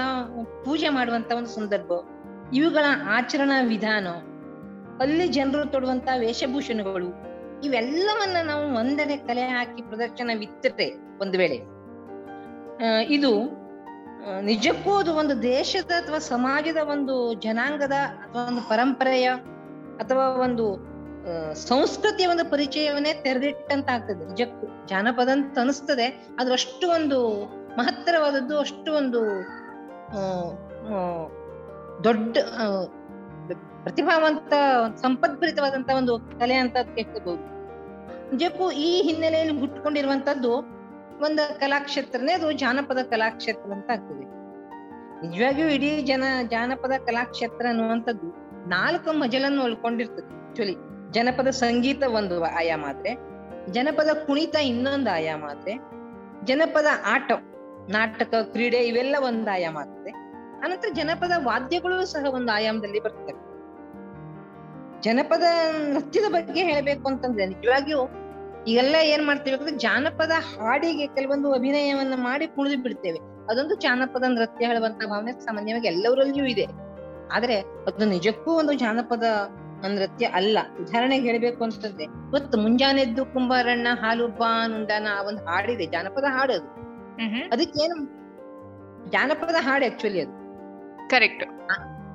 ಪೂಜೆ 0.65 0.89
ಮಾಡುವಂತ 0.89 1.33
ಒಂದು 1.33 1.49
ಸಂದರ್ಭ 1.49 1.93
ಇವುಗಳ 2.53 2.85
ಆಚರಣಾ 3.09 3.61
ವಿಧಾನ. 3.61 4.07
ಅಲ್ಲಿ 5.01 5.29
ಜನರು 5.29 5.65
ತೊಡುವಂತ 5.65 6.09
ವೇಷಭೂಷಣಗಳು. 6.19 7.09
ಇವೆಲ್ಲವನ್ನ 7.65 8.37
ನಾವು 8.45 8.65
ಒಂದೆಡೆ 8.75 9.17
ಕಲೆ 9.17 9.45
ಹಾಕಿ 9.49 9.83
ಪ್ರದರ್ಶನವಿತ್ತರೆ 9.83 11.19
ಒಂದು 11.19 11.39
ವೇಳೆ. 11.39 11.59
ಇದು 13.03 13.31
ನಿಜಕ್ಕೂ 14.41 14.95
ಅದು 14.95 15.15
ಒಂದು 15.15 15.43
ದೇಶದ 15.43 15.91
ಅಥವಾ 15.91 16.19
ಸಮಾಜದ 16.19 16.77
ಒಂದು 16.77 17.35
ಜನಾಂಗದ 17.35 17.93
ಅಥವಾ 17.93 18.43
ಒಂದು 18.45 18.69
ಪರಂಪರೆಯ 18.69 19.29
ಅಥವಾ 19.99 20.25
ಒಂದು 20.25 20.65
ಸಂಸ್ಕೃತಿಯ 21.55 22.27
ಒಂದು 22.27 22.51
ಪರಿಚಯವನ್ನೇ 22.51 23.13
ತೆರೆದಿಟ್ಟಂತ 23.15 23.89
ಆಗ್ತದೆ. 23.89 24.27
ನಿಜಕ್ಕೂ 24.27 24.87
ಜಾನಪದ 24.87 25.29
ಅಂತ 25.29 25.59
ಅನಿಸ್ತದೆ 25.59 26.07
ಅದು 26.39 26.53
ಅಷ್ಟು 26.53 26.91
ಒಂದು 26.91 27.19
ಮಹತ್ತರವಾದದ್ದು, 27.77 28.59
ಅಷ್ಟು 28.59 28.93
ಒಂದು 28.93 29.21
ದೊಡ್ಡ 32.05 32.37
ಪ್ರತಿಭಾವಂತ, 33.83 34.53
ಸಂಪದ್ಭರಿತವಾದಂತ 34.97 35.91
ಒಂದು 35.91 36.19
ಕಲೆ 36.19 36.55
ಅಂತ 36.55 36.77
ಕೇಳ್ಕೋಬಹುದು 36.77 37.55
ನಿಜಕ್ಕೂ 38.31 38.71
ಈ 38.71 39.03
ಹಿನ್ನೆಲೆಯಲ್ಲಿ 39.03 39.61
ಹುಟ್ಕೊಂಡಿರುವಂತದ್ದು 39.61 40.53
ಒಂದು 41.21 41.61
ಕಲಾಕ್ಷೇತ್ರನೇ 41.61 42.33
ಅದು 42.33 42.53
ಜಾನಪದ 42.53 42.99
ಕಲಾಕ್ಷೇತ್ರ 43.03 43.73
ಅಂತ 43.73 43.91
ಆಗ್ತದೆ. 43.91 44.25
ನಿಜವಾಗಿಯೂ 45.29 45.69
ಇಡೀ 45.69 46.03
ಜನ, 46.03 46.25
ಜಾನಪದ 46.49 46.93
ಕಲಾಕ್ಷೇತ್ರ 47.07 47.67
ಅನ್ನುವಂಥದ್ದು 47.69 48.45
ನಾಲ್ಕು 48.69 49.13
ಮಜಲನ್ನು 49.13 49.63
ಒಳ್ಕೊಂಡಿರ್ತದೆ. 49.63 50.49
ಆಕ್ಚುಲಿ 50.49 50.75
ಜನಪದ 51.11 51.49
ಸಂಗೀತ 51.49 52.03
ಒಂದು 52.03 52.45
ಆಯಾಮ 52.45 52.85
ಆದ್ರೆ, 52.89 53.17
ಜನಪದ 53.73 54.09
ಕುಣಿತ 54.27 54.57
ಇನ್ನೊಂದು 54.57 55.11
ಆಯಾಮ 55.11 55.45
ಆದ್ರೆ, 55.45 55.75
ಜನಪದ 56.45 56.87
ಆಟ, 57.07 57.33
ನಾಟಕ, 57.89 58.35
ಕ್ರೀಡೆ 58.43 58.77
ಇವೆಲ್ಲ 58.77 59.17
ಒಂದು 59.21 59.51
ಆಯಾಮ 59.51 59.79
ಆಗ್ತದೆ. 59.79 60.24
ಅನಂತರ 60.65 60.91
ಜನಪದ 60.93 61.33
ವಾದ್ಯಗಳು 61.45 62.07
ಸಹ 62.07 62.35
ಒಂದು 62.35 62.53
ಆಯಾಮದಲ್ಲಿ 62.53 63.01
ಬರ್ತವೆ 63.01 63.33
ಜನಪದ 65.01 65.47
ನೃತ್ಯದ 65.93 66.33
ಬಗ್ಗೆ 66.33 66.65
ಹೇಳಬೇಕು 66.65 67.09
ಅಂತಂದ್ರೆ 67.09 67.47
ನಿಜವಾಗಿಯೂ 67.47 68.03
ಈಗೆಲ್ಲ 68.69 68.97
ಏನ್ 69.03 69.27
ಮಾಡ್ತೇವೆ 69.27 69.57
ಅಂದ್ರೆ 69.57 69.77
ಜಾನಪದ 69.77 70.31
ಹಾಡಿಗೆ 70.31 71.07
ಕೆಲವೊಂದು 71.07 71.53
ಅಭಿನಯವನ್ನ 71.53 72.15
ಮಾಡಿ 72.17 72.47
ಕುಣಿದು 72.47 72.83
ಬಿಡ್ತೇವೆ. 72.83 73.19
ಅದೊಂದು 73.51 73.75
ಜಾನಪದ 73.75 74.25
ನೃತ್ಯ 74.29 74.67
ಹೇಳುವಂತ 74.67 75.01
ಭಾವನೆ 75.07 75.33
ಸಾಮಾನ್ಯವಾಗಿ 75.33 75.87
ಎಲ್ಲವರಲ್ಲಿಯೂ 75.87 76.47
ಇದೆ. 76.47 76.67
ಆದ್ರೆ 77.33 77.61
ಅದು 77.61 78.05
ನಿಜಕ್ಕೂ 78.05 78.51
ಒಂದು 78.53 78.73
ಜಾನಪದ 78.73 79.23
ನೃತ್ಯ 79.87 80.27
ಅಲ್ಲ. 80.27 80.59
ಉದಾಹರಣೆಗೆ 80.81 81.31
ಹೇಳ್ಬೇಕು 81.31 81.65
ಅಂತಂದ್ರೆ 81.65 82.05
ಇವತ್ತು 82.05 82.59
ಮುಂಜಾನೆದ್ದು 82.59 83.27
ಕುಂಬಾರಣ್ಣ 83.27 83.89
ಹಾಲು 84.01 84.29
ಬಾನುಂಡನ 84.29 85.07
ಆ 85.19 85.23
ಒಂದು 85.23 85.45
ಹಾಡಿದೆ. 85.45 85.87
ಜಾನಪದ 85.87 86.25
ಹಾಡು 86.29 86.53
ಅದು 86.53 86.71
ಅದಕ್ಕೇನು 87.53 87.97
ಜಾನಪದ 89.11 89.55
ಹಾಡು 89.61 89.87
ಆಕ್ಚುಲಿ 89.87 90.21
ಅದು. 90.21 90.44
ಕರೆಕ್ಟ್ 91.11 91.45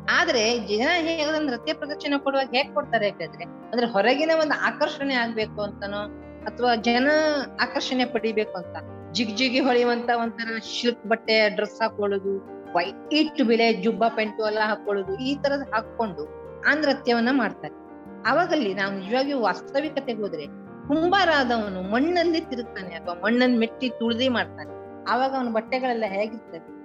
ಆದ್ರೆ 0.09 0.59
ಜನ 0.59 0.87
ಹೇಗಂದ್ರೆ 0.99 1.45
ನೃತ್ಯ 1.45 1.73
ಪ್ರದರ್ಶನ 1.73 2.13
ಕೊಡುವಾಗ 2.17 2.47
ಹೇಗ್ 2.55 2.73
ಕೊಡ್ತಾರೆ 2.73 3.05
ಹೇಳಿದ್ರೆ, 3.05 3.43
ಅಂದ್ರೆ 3.43 3.87
ಹೊರಗಿನ 3.87 4.31
ಒಂದು 4.41 4.65
ಆಕರ್ಷಣೆ 4.65 5.13
ಆಗ್ಬೇಕು 5.13 5.61
ಅಂತನೋ, 5.61 5.97
ಅಥವಾ 6.45 6.75
ಜನ 6.75 7.07
ಆಕರ್ಷಣೆ 7.61 8.05
ಪಡಿಬೇಕು 8.05 8.57
ಅಂತ. 8.57 8.75
ಜಿಗ್ 9.11 9.37
ಜಿಗಿ 9.37 9.59
ಹೊಳೆಯುವಂತ 9.59 10.09
ಒಂಥರ 10.15 10.57
ಶಿಲ್ಕ್ 10.63 11.07
ಬಟ್ಟೆ, 11.07 11.49
ಡ್ರೆಸ್ 11.49 11.81
ಹಾಕೊಳ್ಳೋದು, 11.81 12.37
ವೈಟ್ 12.73 13.47
ಬಿಳೆ 13.47 13.73
ಜುಬ್ಬಾ 13.73 14.09
ಪೆಂಟು 14.09 14.45
ಎಲ್ಲ 14.45 14.59
ಹಾಕೊಳ್ಳೋದು, 14.59 15.17
ಈ 15.17 15.35
ತರದ್ 15.35 15.73
ಹಾಕೊಂಡು 15.73 16.25
ಆ 16.61 16.73
ನೃತ್ಯವನ್ನ 16.73 17.29
ಮಾಡ್ತಾರೆ. 17.31 17.75
ಅವಾಗಲ್ಲಿ 18.25 18.73
ನಾವು 18.73 18.93
ನಿಜವಾಗಿ 18.93 19.33
ವಾಸ್ತವಿಕತೆಗೆ 19.33 20.21
ಹೋದ್ರೆ 20.21 20.45
ಕುಂಬಾರಾದವನು 20.87 21.81
ಮಣ್ಣಲ್ಲಿ 21.81 22.41
ತಿರುಗ್ತಾನೆ 22.41 22.95
ಅಥವಾ 22.95 23.13
ಮಣ್ಣನ್ನು 23.13 23.59
ಮೆಟ್ಟಿ 23.59 23.89
ತುಳಿದಿ 23.89 24.27
ಮಾಡ್ತಾನೆ. 24.27 25.03
ಆವಾಗ 25.11 25.35
ಅವನ 25.35 25.53
ಬಟ್ಟೆಗಳೆಲ್ಲ 25.53 26.03
ಹೇಗಿರ್ತವೆ 26.05 26.78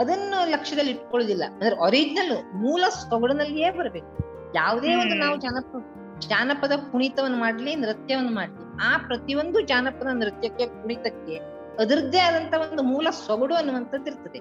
ಅದನ್ನು 0.00 0.50
ಲಕ್ಷ್ಯದಲ್ಲಿ 0.50 0.90
ಇಟ್ಕೊಳ್ಳೋದಿಲ್ಲ. 0.90 1.44
ಅಂದ್ರೆ 1.52 1.76
ಒರಿಜಿನಲ್ 1.76 2.54
ಮೂಲ 2.54 2.84
ಸೊಗಡಿನಲ್ಲಿಯೇ 2.88 3.70
ಬರ್ಬೇಕು. 3.70 4.18
ಯಾವುದೇ 4.54 4.94
ಒಂದು 4.94 5.14
ನಾವು 5.14 5.36
ಜಾನಪದ 5.36 5.96
ಜಾನಪದ 6.18 6.72
ಕುಣಿತವನ್ನು 6.92 7.38
ಮಾಡ್ಲಿ 7.38 7.74
ನೃತ್ಯವನ್ನು 7.74 8.30
ಮಾಡ್ಲಿ. 8.30 8.84
ಆ 8.84 8.98
ಪ್ರತಿಯೊಂದು 8.98 9.60
ಜಾನಪದ 9.60 10.06
ನೃತ್ಯಕ್ಕೆ 10.12 10.66
ಕುಣಿತಕ್ಕೆ 10.66 11.36
ಅದರದ್ದೇ 11.82 12.18
ಆದಂತ 12.18 12.54
ಒಂದು 12.54 12.82
ಮೂಲ 12.82 13.10
ಸೊಗಡು 13.10 13.54
ಅನ್ನುವಂಥದ್ದು 13.54 14.06
ಇರ್ತದೆ. 14.06 14.38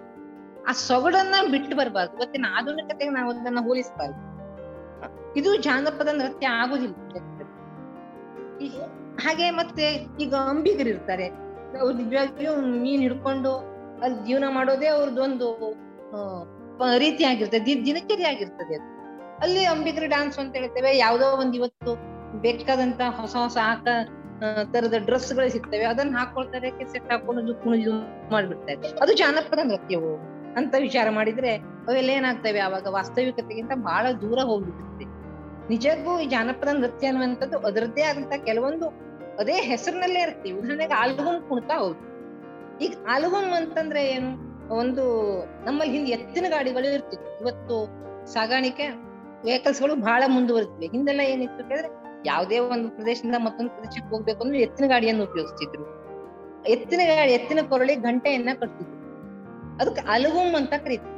ಆ 0.70 0.72
ಸೊಗಡನ್ನ 0.72 1.36
ಬಿಟ್ಟು 1.52 1.78
ಬರಬಾರ್ದು. 1.78 2.18
ಇವತ್ತಿನ 2.18 2.46
ಆಧುನಿಕತೆಗೆ 2.58 3.12
ನಾವು 3.12 3.32
ಅದನ್ನ 3.32 3.60
ಹೋಲಿಸಬಾರ್ದು. 3.60 4.36
ಇದು 5.40 5.56
ಜಾನಪದ 5.56 6.08
ನೃತ್ಯ 6.14 6.48
ಆಗುದಿಲ್ಲ. 6.48 6.96
ಹಾಗೆ 9.16 9.52
ಮತ್ತೆ 9.52 10.08
ಈಗ 10.20 10.36
ಅಂಬಿಗರು 10.36 10.90
ಇರ್ತಾರೆ. 10.90 11.28
ಅವ್ರು 11.80 11.98
ನಿಜವಾಗಿಯೂ 11.98 12.56
ಮೀನ್ 12.56 13.02
ಹಿಡ್ಕೊಂಡು 13.02 13.75
ಅಲ್ಲಿ 14.04 14.28
ಜೀವನ 14.28 14.44
ಮಾಡೋದೇ 14.50 14.88
ಅವ್ರದ್ದು 14.88 15.24
ಒಂದು 15.24 15.48
ಆ, 16.14 16.20
ಪ- 16.78 16.98
ರೀತಿ 16.98 17.24
ಆಗಿರ್ತದೆ 17.24 17.86
ದಿನಚರಿ 17.86 18.24
ಆಗಿರ್ತದೆ 18.24 18.76
ಅದು. 18.76 18.88
ಅಲ್ಲಿ 19.40 19.66
ಅಂಬಿಕರ 19.66 20.04
ಡಾನ್ಸ್ 20.08 20.40
ಅಂತ 20.40 20.56
ಹೇಳ್ತೇವೆ. 20.56 20.98
ಯಾವ್ದೋ 20.98 21.26
ಒಂದ್ 21.38 21.56
ಇವತ್ತು 21.56 21.92
ಬೇಕಾದಂತ 22.42 23.02
ಹೊಸ 23.10 23.36
ಹೊಸ 23.36 23.58
ಆಕ 23.64 23.88
ತರದ 24.72 24.94
ಡ್ರೆಸ್ಗಳು 24.98 25.50
ಸಿಗ್ತವೆ. 25.50 25.84
ಅದನ್ನ 25.84 26.18
ಹಾಕೊಳ್ತಾರೆ 26.18 26.86
ಸೆಟ್ 26.86 27.12
ಹಾಕೊಂಡು 27.12 27.56
ಕುಣಿದು 27.56 27.94
ಮಾಡ್ಬಿಡ್ತಾರೆ. 28.32 28.98
ಅದು 29.02 29.14
ಜಾನಪದ 29.14 29.60
ನೃತ್ಯವು 29.64 30.12
ಅಂತ 30.56 30.76
ವಿಚಾರ 30.80 31.10
ಮಾಡಿದ್ರೆ 31.10 31.52
ಅವೆಲ್ಲ 31.88 32.10
ಏನಾಗ್ತವೆ? 32.10 32.60
ಅವಾಗ 32.60 32.88
ವಾಸ್ತವಿಕತೆಗಿಂತ 32.90 33.72
ಬಹಳ 33.84 34.12
ದೂರ 34.22 34.40
ಹೋಗ್ಬಿಡುತ್ತೆ 34.42 35.06
ನಿಜಕ್ಕೂ 35.70 36.20
ಈ 36.20 36.26
ಜಾನಪದ 36.26 36.68
ನೃತ್ಯ 36.74 37.08
ಅನ್ನುವಂಥದ್ದು 37.08 37.58
ಅದರದ್ದೇ 37.60 38.02
ಆದಂತ 38.02 38.34
ಕೆಲವೊಂದು 38.44 38.88
ಅದೇ 39.40 39.62
ಹೆಸರಿನಲ್ಲೇ 39.62 40.22
ಇರ್ತೀವಿ 40.22 40.60
ಉದಾಹರಣೆಗೆ 40.60 40.94
ಆಲ್ಬಮ್ 40.94 41.50
ಕುಣ್ತಾ 41.50 41.76
ಹೌದು 41.78 42.15
ಈಗ 42.82 42.96
ಆಲ್ಬಮ್ 43.10 43.54
ಅಂತಂದ್ರೆ 43.54 44.06
ಏನು? 44.06 44.46
ಒಂದು 44.74 45.04
ನಮ್ಮಲ್ಲಿ 45.66 45.94
ಹಿಂದೆ 45.94 46.12
ಎತ್ತಿನ 46.12 46.46
ಗಾಡಿಗಳು 46.50 46.94
ಇರ್ತಿತ್ತು. 46.94 47.42
ಇವತ್ತು 47.42 47.88
ಸಾಗಾಣಿಕೆ 48.34 48.88
ವೆಹಿಕಲ್ಸ್ಗಳು 49.46 49.96
ಬಹಳ 49.96 50.24
ಮುಂದುವರೆದಿವೆ. 50.28 50.86
ಹಿಂದೆಲ್ಲ 50.86 51.22
ಏನಿತ್ತು 51.22 51.70
ಕೇಳಿದ್ರೆ 51.70 52.06
ಯಾವುದೇ 52.26 52.60
ಒಂದು 52.60 52.90
ಪ್ರದೇಶದಿಂದ 52.90 53.36
ಮತ್ತೊಂದು 53.36 53.70
ಪ್ರದೇಶಕ್ಕೆ 53.72 54.10
ಹೋಗ್ಬೇಕು 54.10 54.44
ಅಂದ್ರೆ 54.44 54.60
ಎತ್ತಿನ 54.62 54.88
ಗಾಡಿಯನ್ನು 54.88 55.24
ಉಪಯೋಗಿಸ್ತಿದ್ರು. 55.24 56.06
ಎತ್ತಿನ 56.68 57.00
ಗಾಡಿ, 57.06 57.32
ಎತ್ತಿನ 57.32 57.60
ಕೊರಳಿ 57.70 57.96
ಗಂಟೆಯನ್ನ 57.96 58.50
ಕಟ್ತಿದ್ರು. 58.60 58.96
ಅದಕ್ಕೆ 59.82 60.12
ಅಲಗುಮ್ 60.12 60.56
ಅಂತ 60.56 60.74
ಕರೀತಾರೆ. 60.74 61.16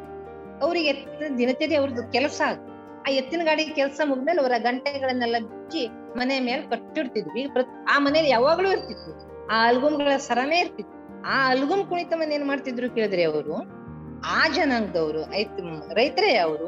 ಅವ್ರಿಗೆ 0.61 0.89
ಎತ್ತಿನ 0.89 1.37
ದಿನಚರಿ 1.37 1.75
ಅವ್ರದ್ದು 1.75 2.11
ಕೆಲಸ 2.11 2.41
ಅದು 2.47 2.67
ಆ 3.01 3.09
ಎತ್ತಿನ 3.09 3.41
ಗಾಡಿ 3.43 3.65
ಕೆಲಸ 3.65 4.01
ಮುಗ್ದಲ್ಲಿ 4.05 4.41
ಅವರ 4.41 4.51
ಗಂಟೆಗಳನ್ನೆಲ್ಲ 4.57 5.35
ಬಿಚ್ಚಿ 5.39 5.87
ಮನೆ 5.87 6.39
ಮೇಲೆ 6.39 6.61
ಕಟ್ಟಿಡ್ತಿದ್ವಿ 6.61 7.49
ಆ 7.89 7.99
ಮನೇಲಿ 7.99 8.29
ಯಾವಾಗ್ಲೂ 8.29 8.71
ಇರ್ತಿತ್ತು. 8.71 9.47
ಆ 9.47 9.67
ಅಲ್ಗುಮ್ಗಳ 9.67 10.17
ಸರನೇ 10.17 10.59
ಇರ್ತಿತ್ತು. 10.59 10.96
ಆ 11.27 11.49
ಅಲ್ಗುಮ್ 11.49 11.85
ಕುಣಿತವನ್ನ 11.85 12.31
ಏನ್ 12.31 12.45
ಮಾಡ್ತಿದ್ರು 12.45 12.95
ಕೇಳಿದ್ರೆ 12.95 13.23
ಅವರು? 13.23 13.55
ಆ 14.25 14.47
ಜನಾಂಗದವರು 14.47 15.21
ರೈತರೇ 15.93 16.35
ಅವರು, 16.35 16.67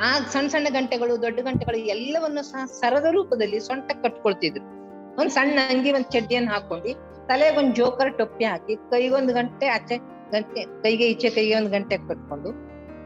ಆ 0.00 0.18
ಸಣ್ಣ 0.18 0.48
ಸಣ್ಣ 0.48 0.66
ಗಂಟೆಗಳು, 0.70 1.22
ದೊಡ್ಡ 1.22 1.40
ಗಂಟೆಗಳು 1.40 1.76
ಎಲ್ಲವನ್ನು 1.76 2.42
ಸಹ 2.42 2.64
ಸರದ 2.64 3.04
ರೂಪದಲ್ಲಿ 3.10 3.60
ಸೊಂಟ 3.60 3.92
ಕಟ್ಕೊಳ್ತಿದ್ರು. 4.02 4.64
ಒಂದ್ 5.20 5.30
ಸಣ್ಣ 5.30 5.58
ಅಂಗಿ, 5.70 5.92
ಒಂದ್ 5.92 6.12
ಚಡ್ಡಿಯನ್ನು 6.12 6.50
ಹಾಕೊಂಡು 6.50 6.90
ತಲೆಗೊಂದ್ 7.26 7.74
ಜೋಕರ್ 7.74 8.18
ಟೊಪ್ಪಿ 8.18 8.44
ಹಾಕಿ 8.44 8.76
ಕೈಗೊಂದು 8.76 9.32
ಗಂಟೆ 9.34 9.66
ಆಚೆ 9.66 9.96
ಗಂಟೆ, 10.30 10.82
ಕೈಗೆ 10.82 11.06
ಈಚೆ, 11.06 11.30
ಕೈಗೆ 11.30 11.54
ಒಂದ್ 11.54 11.68
ಗಂಟೆ 11.68 11.96
ಕಟ್ಕೊಂಡು 11.96 12.50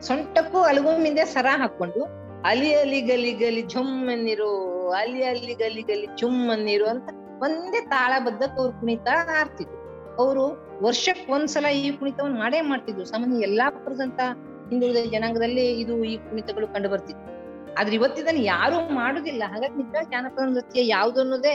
ಸೊಂಟಕ್ಕೂ 0.07 0.63
ಹಿಂದೆ 1.05 1.25
ಸರ 1.25 1.47
ಹಾಕೊಂಡು 1.57 2.03
ಅಲಿ 2.43 2.75
ಅಲಿ 2.75 3.01
ಗಲಿ 3.01 3.33
ಗಲಿ 3.33 3.63
ಝುಮ್ 3.63 4.09
ಅನ್ನಿರು 4.09 4.51
ಅಲಿ 4.91 5.23
ಅಲಿ 5.23 5.55
ಗಲಿ 5.55 5.83
ಗಲಿ 5.83 6.07
ಝುಮ್ 6.21 6.51
ಅನ್ನಿರು 6.51 6.87
ಅಂತ 6.87 7.09
ಒಂದೇ 7.43 7.81
ತಾಳಬದ್ಧ 7.81 8.43
ಅವ್ರು 8.59 8.73
ಕುಣಿತ 8.81 9.09
ಆಡ್ತಿದ್ರು. 9.41 9.77
ಅವರು 10.19 10.70
ವರ್ಷಕ್ 10.83 11.31
ಒಂದ್ಸಲ 11.31 11.67
ಈ 11.67 11.97
ಕುಣಿತವನ್ನು 11.97 12.39
ಮಾಡೇ 12.39 12.61
ಮಾಡ್ತಿದ್ರು. 12.61 13.05
ಸಾಮಾನ್ಯ 13.05 13.43
ಎಲ್ಲಾಪುರದಂತ 13.43 14.21
ಹಿಂದುಳಿದ 14.69 15.11
ಜನಾಂಗದಲ್ಲಿ 15.13 15.81
ಇದು 15.81 16.05
ಈ 16.05 16.17
ಕುಣಿತಗಳು 16.17 16.67
ಕಂಡು 16.67 16.89
ಬರ್ತಿತ್ತು. 16.89 17.27
ಆದ್ರೆ 17.75 17.95
ಇವತ್ತಿದನ್ನು 17.97 18.41
ಯಾರು 18.45 18.95
ಮಾಡುದಿಲ್ಲ. 18.95 19.43
ಹಾಗಾಗಿ 19.47 19.77
ನಿಜ 19.77 19.95
ಜಾನಪದ 20.11 20.43
ನೃತ್ಯ 20.49 20.89
ಯಾವ್ದು 20.89 21.21
ಅನ್ನೋದೇ 21.21 21.55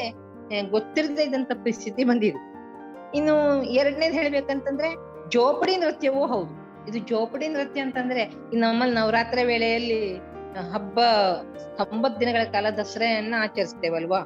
ಗೊತ್ತಿರದೆ 0.71 1.23
ಇದ್ದಂತ 1.23 1.51
ಪರಿಸ್ಥಿತಿ 1.55 2.03
ಬಂದಿದೆ. 2.03 2.41
ಇನ್ನು 3.15 3.35
ಎರಡನೇದು 3.73 4.13
ಹೇಳ್ಬೇಕಂತಂದ್ರೆ 4.13 4.89
ಜೋಪಡಿ 5.29 5.77
ನೃತ್ಯವೂ 5.77 6.25
ಹೌದು. 6.25 6.53
ಇದು 6.87 6.99
ಜೋಪಡಿ 7.07 7.47
ನೃತ್ಯ 7.47 7.81
ಅಂತಂದ್ರೆ 7.81 8.23
ಈ 8.53 8.57
ನಮ್ಮಲ್ಲಿ 8.57 8.95
ನವರಾತ್ರಿ 8.95 9.43
ವೇಳೆಯಲ್ಲಿ 9.43 9.99
ಹಬ್ಬ 10.71 10.97
ಒಂಬತ್ತು 11.91 12.19
ದಿನಗಳ 12.19 12.43
ಕಾಲ 12.51 12.69
ದಸರೆಯನ್ನ 12.69 13.35
ಆಚರಿಸ್ತೇವಲ್ವಾ? 13.39 14.19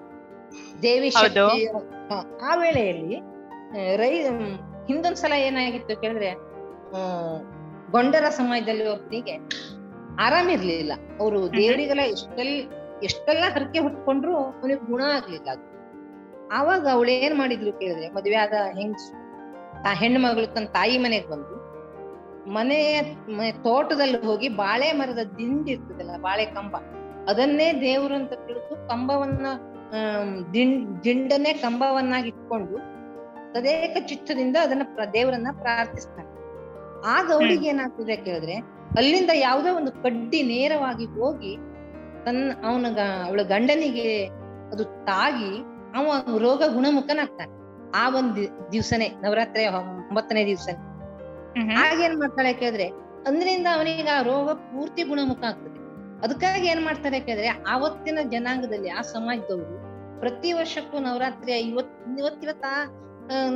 ದೇವಿ 0.82 1.10
ಶಕ್ತಿ 1.10 1.66
ಆ, 1.68 2.20
ಆ 2.42 2.56
ವೇಳೆಯಲ್ಲಿ 2.56 3.18
ರೈ 3.96 4.14
ಮ್, 4.90 4.92
ಹಿಂದೊಂದ್ಸಲ 4.92 5.34
ಏನಾಗಿತ್ತು 5.46 5.94
ಕೇಳಿದ್ರೆ 6.02 6.30
ಆ 6.94 7.02
ಗೊಂಡರ 7.90 8.26
ಸಮಾಜದಲ್ಲಿ 8.38 8.86
ಒಬ್ಬನಿಗೆ 8.90 9.36
ಆರಾಮಿರ್ಲಿಲ್ಲ 10.18 10.94
ಅವರು 11.20 11.40
ದೇವರಿಗೆಲ್ಲ 11.56 12.04
ಎಷ್ಟೆಲ್ಲ 12.14 12.56
ಎಷ್ಟೆಲ್ಲ 13.04 13.46
ಹರಕೆ 13.56 13.80
ಹುಟ್ಕೊಂಡ್ರು 13.80 14.34
ಅವನಿಗೆ 14.40 14.82
ಗುಣ 14.88 15.02
ಆಗ್ಲಿಲ್ಲ 15.16 15.50
ಅದು. 15.52 15.66
ಆವಾಗ 16.52 16.84
ಅವಳು 16.94 17.12
ಏನ್ 17.18 17.36
ಮಾಡಿದ್ಲು 17.38 17.72
ಕೇಳಿದ್ರೆ 17.80 18.08
ಮದುವೆ 18.16 18.38
ಆದ 18.38 18.58
ಹೆಂಗ್ಸು 18.78 19.12
ಆ 19.84 19.94
ಹೆಣ್ಣು 19.94 20.20
ಮಗಳು 20.20 20.48
ತನ್ನ 20.48 20.68
ತಾಯಿ 20.74 20.96
ಮನೆಗೆ 20.98 21.28
ಬಂದು 21.28 21.56
ಮನೆಯ 22.52 23.00
ತೋಟದಲ್ಲಿ 23.64 24.20
ಹೋಗಿ 24.24 24.48
ಬಾಳೆ 24.58 24.88
ಮರದ 24.94 25.24
ದಿಂಡಿ 25.38 25.72
ಇರ್ತದಲ್ಲ 25.72 26.14
ಬಾಳೆ 26.22 26.46
ಕಂಬ 26.56 26.74
ಅದನ್ನೇ 27.28 27.68
ದೇವ್ರು 27.82 28.16
ಅಂತ 28.16 28.34
ತಿಳಿದು 28.46 28.76
ಕಂಬವನ್ನ 28.88 29.48
ಆ 29.92 30.00
ದಿಂಡ್ 30.54 30.78
ದಿಂಡನ್ನೇ 31.04 31.54
ಕಂಬವನ್ನಾಗಿ 31.64 32.28
ಇಟ್ಕೊಂಡು 32.34 32.78
ತದೇಕ 33.54 33.98
ಚಿತ್ತದಿಂದ 34.08 34.58
ಅದನ್ನ 34.62 34.84
ದೇವರನ್ನ 35.14 35.48
ಪ್ರಾರ್ಥಿಸ್ತಾರೆ. 35.62 36.28
ಆಗ 37.06 37.28
ಅವಳಿಗೆ 37.32 37.68
ಏನಾಗ್ತದೆ 37.68 38.16
ಕೇಳಿದ್ರೆ 38.18 38.56
ಅಲ್ಲಿಂದ 38.98 39.32
ಯಾವುದೋ 39.36 39.70
ಒಂದು 39.76 39.92
ಕಡ್ಡಿ 40.04 40.44
ನೇರವಾಗಿ 40.44 41.06
ಹೋಗಿ 41.06 41.54
ತನ್ನ 42.26 42.52
ಅವನ 42.64 42.86
ಅವಳ 43.28 43.42
ಗಂಡನಿಗೆ 43.42 44.08
ಅದು 44.72 44.84
ತಾಗಿ 44.84 45.52
ಅವ 45.96 46.06
ರೋಗ 46.38 46.64
ಗುಣಮುಖನಾಗ್ತಾನೆ. 46.74 47.54
ಆ 47.96 48.10
ಒಂದ್ 48.10 48.40
ದಿವಸನೇ 48.72 49.08
ನವರಾತ್ರಿ 49.24 49.68
ಒಂಬತ್ತನೇ 49.68 50.46
ದಿವ್ಸನೇ. 50.46 50.80
ಆಗೇನ್ 51.84 52.20
ಮಾಡ್ತಾಳೆ 52.20 52.54
ಕೇಳಿದ್ರೆ 52.54 52.88
ಅಂದ್ರಿಂದ 53.28 53.68
ಅವನಿಗೆ 53.76 54.10
ಆ 54.10 54.22
ರೋಗ 54.22 54.50
ಪೂರ್ತಿ 54.52 55.04
ಗುಣಮುಖ 55.04 55.44
ಆಗ್ತದೆ. 55.44 55.76
ಅದಕ್ಕಾಗಿ 56.24 56.68
ಏನ್ 56.68 56.84
ಮಾಡ್ತಾರೆ 56.86 57.20
ಕೇಳಿದ್ರೆ 57.20 57.48
ಆವತ್ತಿನ 57.48 58.20
ಜನಾಂಗದಲ್ಲಿ 58.32 58.90
ಆ 58.90 59.02
ಸಮಾಜದವರು 59.02 59.76
ಪ್ರತಿ 60.20 60.54
ವರ್ಷಕ್ಕೂ 60.54 61.00
ನವರಾತ್ರಿಯ 61.00 61.56
ಇವತ್ 61.56 61.94
ಇವತ್ತಿವತ್ತ 62.20 62.66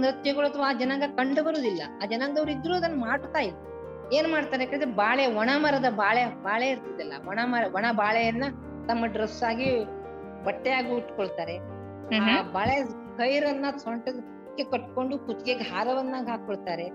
ನೃತ್ಯಗಳು 0.01 0.46
ಅಥವಾ 0.48 0.65
ಆ 0.70 0.74
ಜನಾಂಗ 0.74 1.03
ಕಂಡು 1.18 1.44
ಬರುವುದಿಲ್ಲ. 1.44 1.82
ಆ 2.01 2.06
ಜನಾಂಗದವ್ರು 2.06 2.51
ಇದ್ರು 2.51 2.75
ಅದನ್ನ 2.75 3.00
ಮಾಡ್ತಾ 3.00 3.39
ಇದ್ರು 3.39 3.70
ಏನ್ 4.18 4.32
ಮಾಡ್ತಾರೆ? 4.32 4.63
ಯಾಕಂದ್ರೆ 4.63 4.92
ಬಾಳೆ 4.92 5.25
ಒಣ 5.36 5.50
ಮರದ 5.56 5.89
ಬಾಳೆ 5.89 6.25
ಬಾಳೆ 6.44 6.70
ಇರ್ತದಲ್ಲ 6.70 7.13
ಒಣ 7.27 7.39
ಮರ 7.44 7.63
ಒಣ 7.75 7.86
ಬಾಳೆಯನ್ನ 7.92 8.44
ತಮ್ಮ 8.88 9.06
ಡ್ರೆಸ್ 9.06 9.44
ಆಗಿ 9.44 9.70
ಬಟ್ಟೆಯಾಗಿ 10.46 10.92
ಉಟ್ಕೊಳ್ತಾರೆ. 10.92 11.56
ಆ 12.22 12.42
ಬಾಳೆ 12.51 12.75
ಕೈರನ್ನ 13.18 13.65
ಸೊಂಟಕ್ಕೆ 13.84 14.63
ಕಟ್ಕೊಂಡು 14.63 15.20
ಕುತ್ತಿಗೆಗೆ 15.20 15.63
ಹಾರವನ್ನ 15.63 16.15
ಹಾಕೊಳ್ತಾರೆ. 16.27 16.88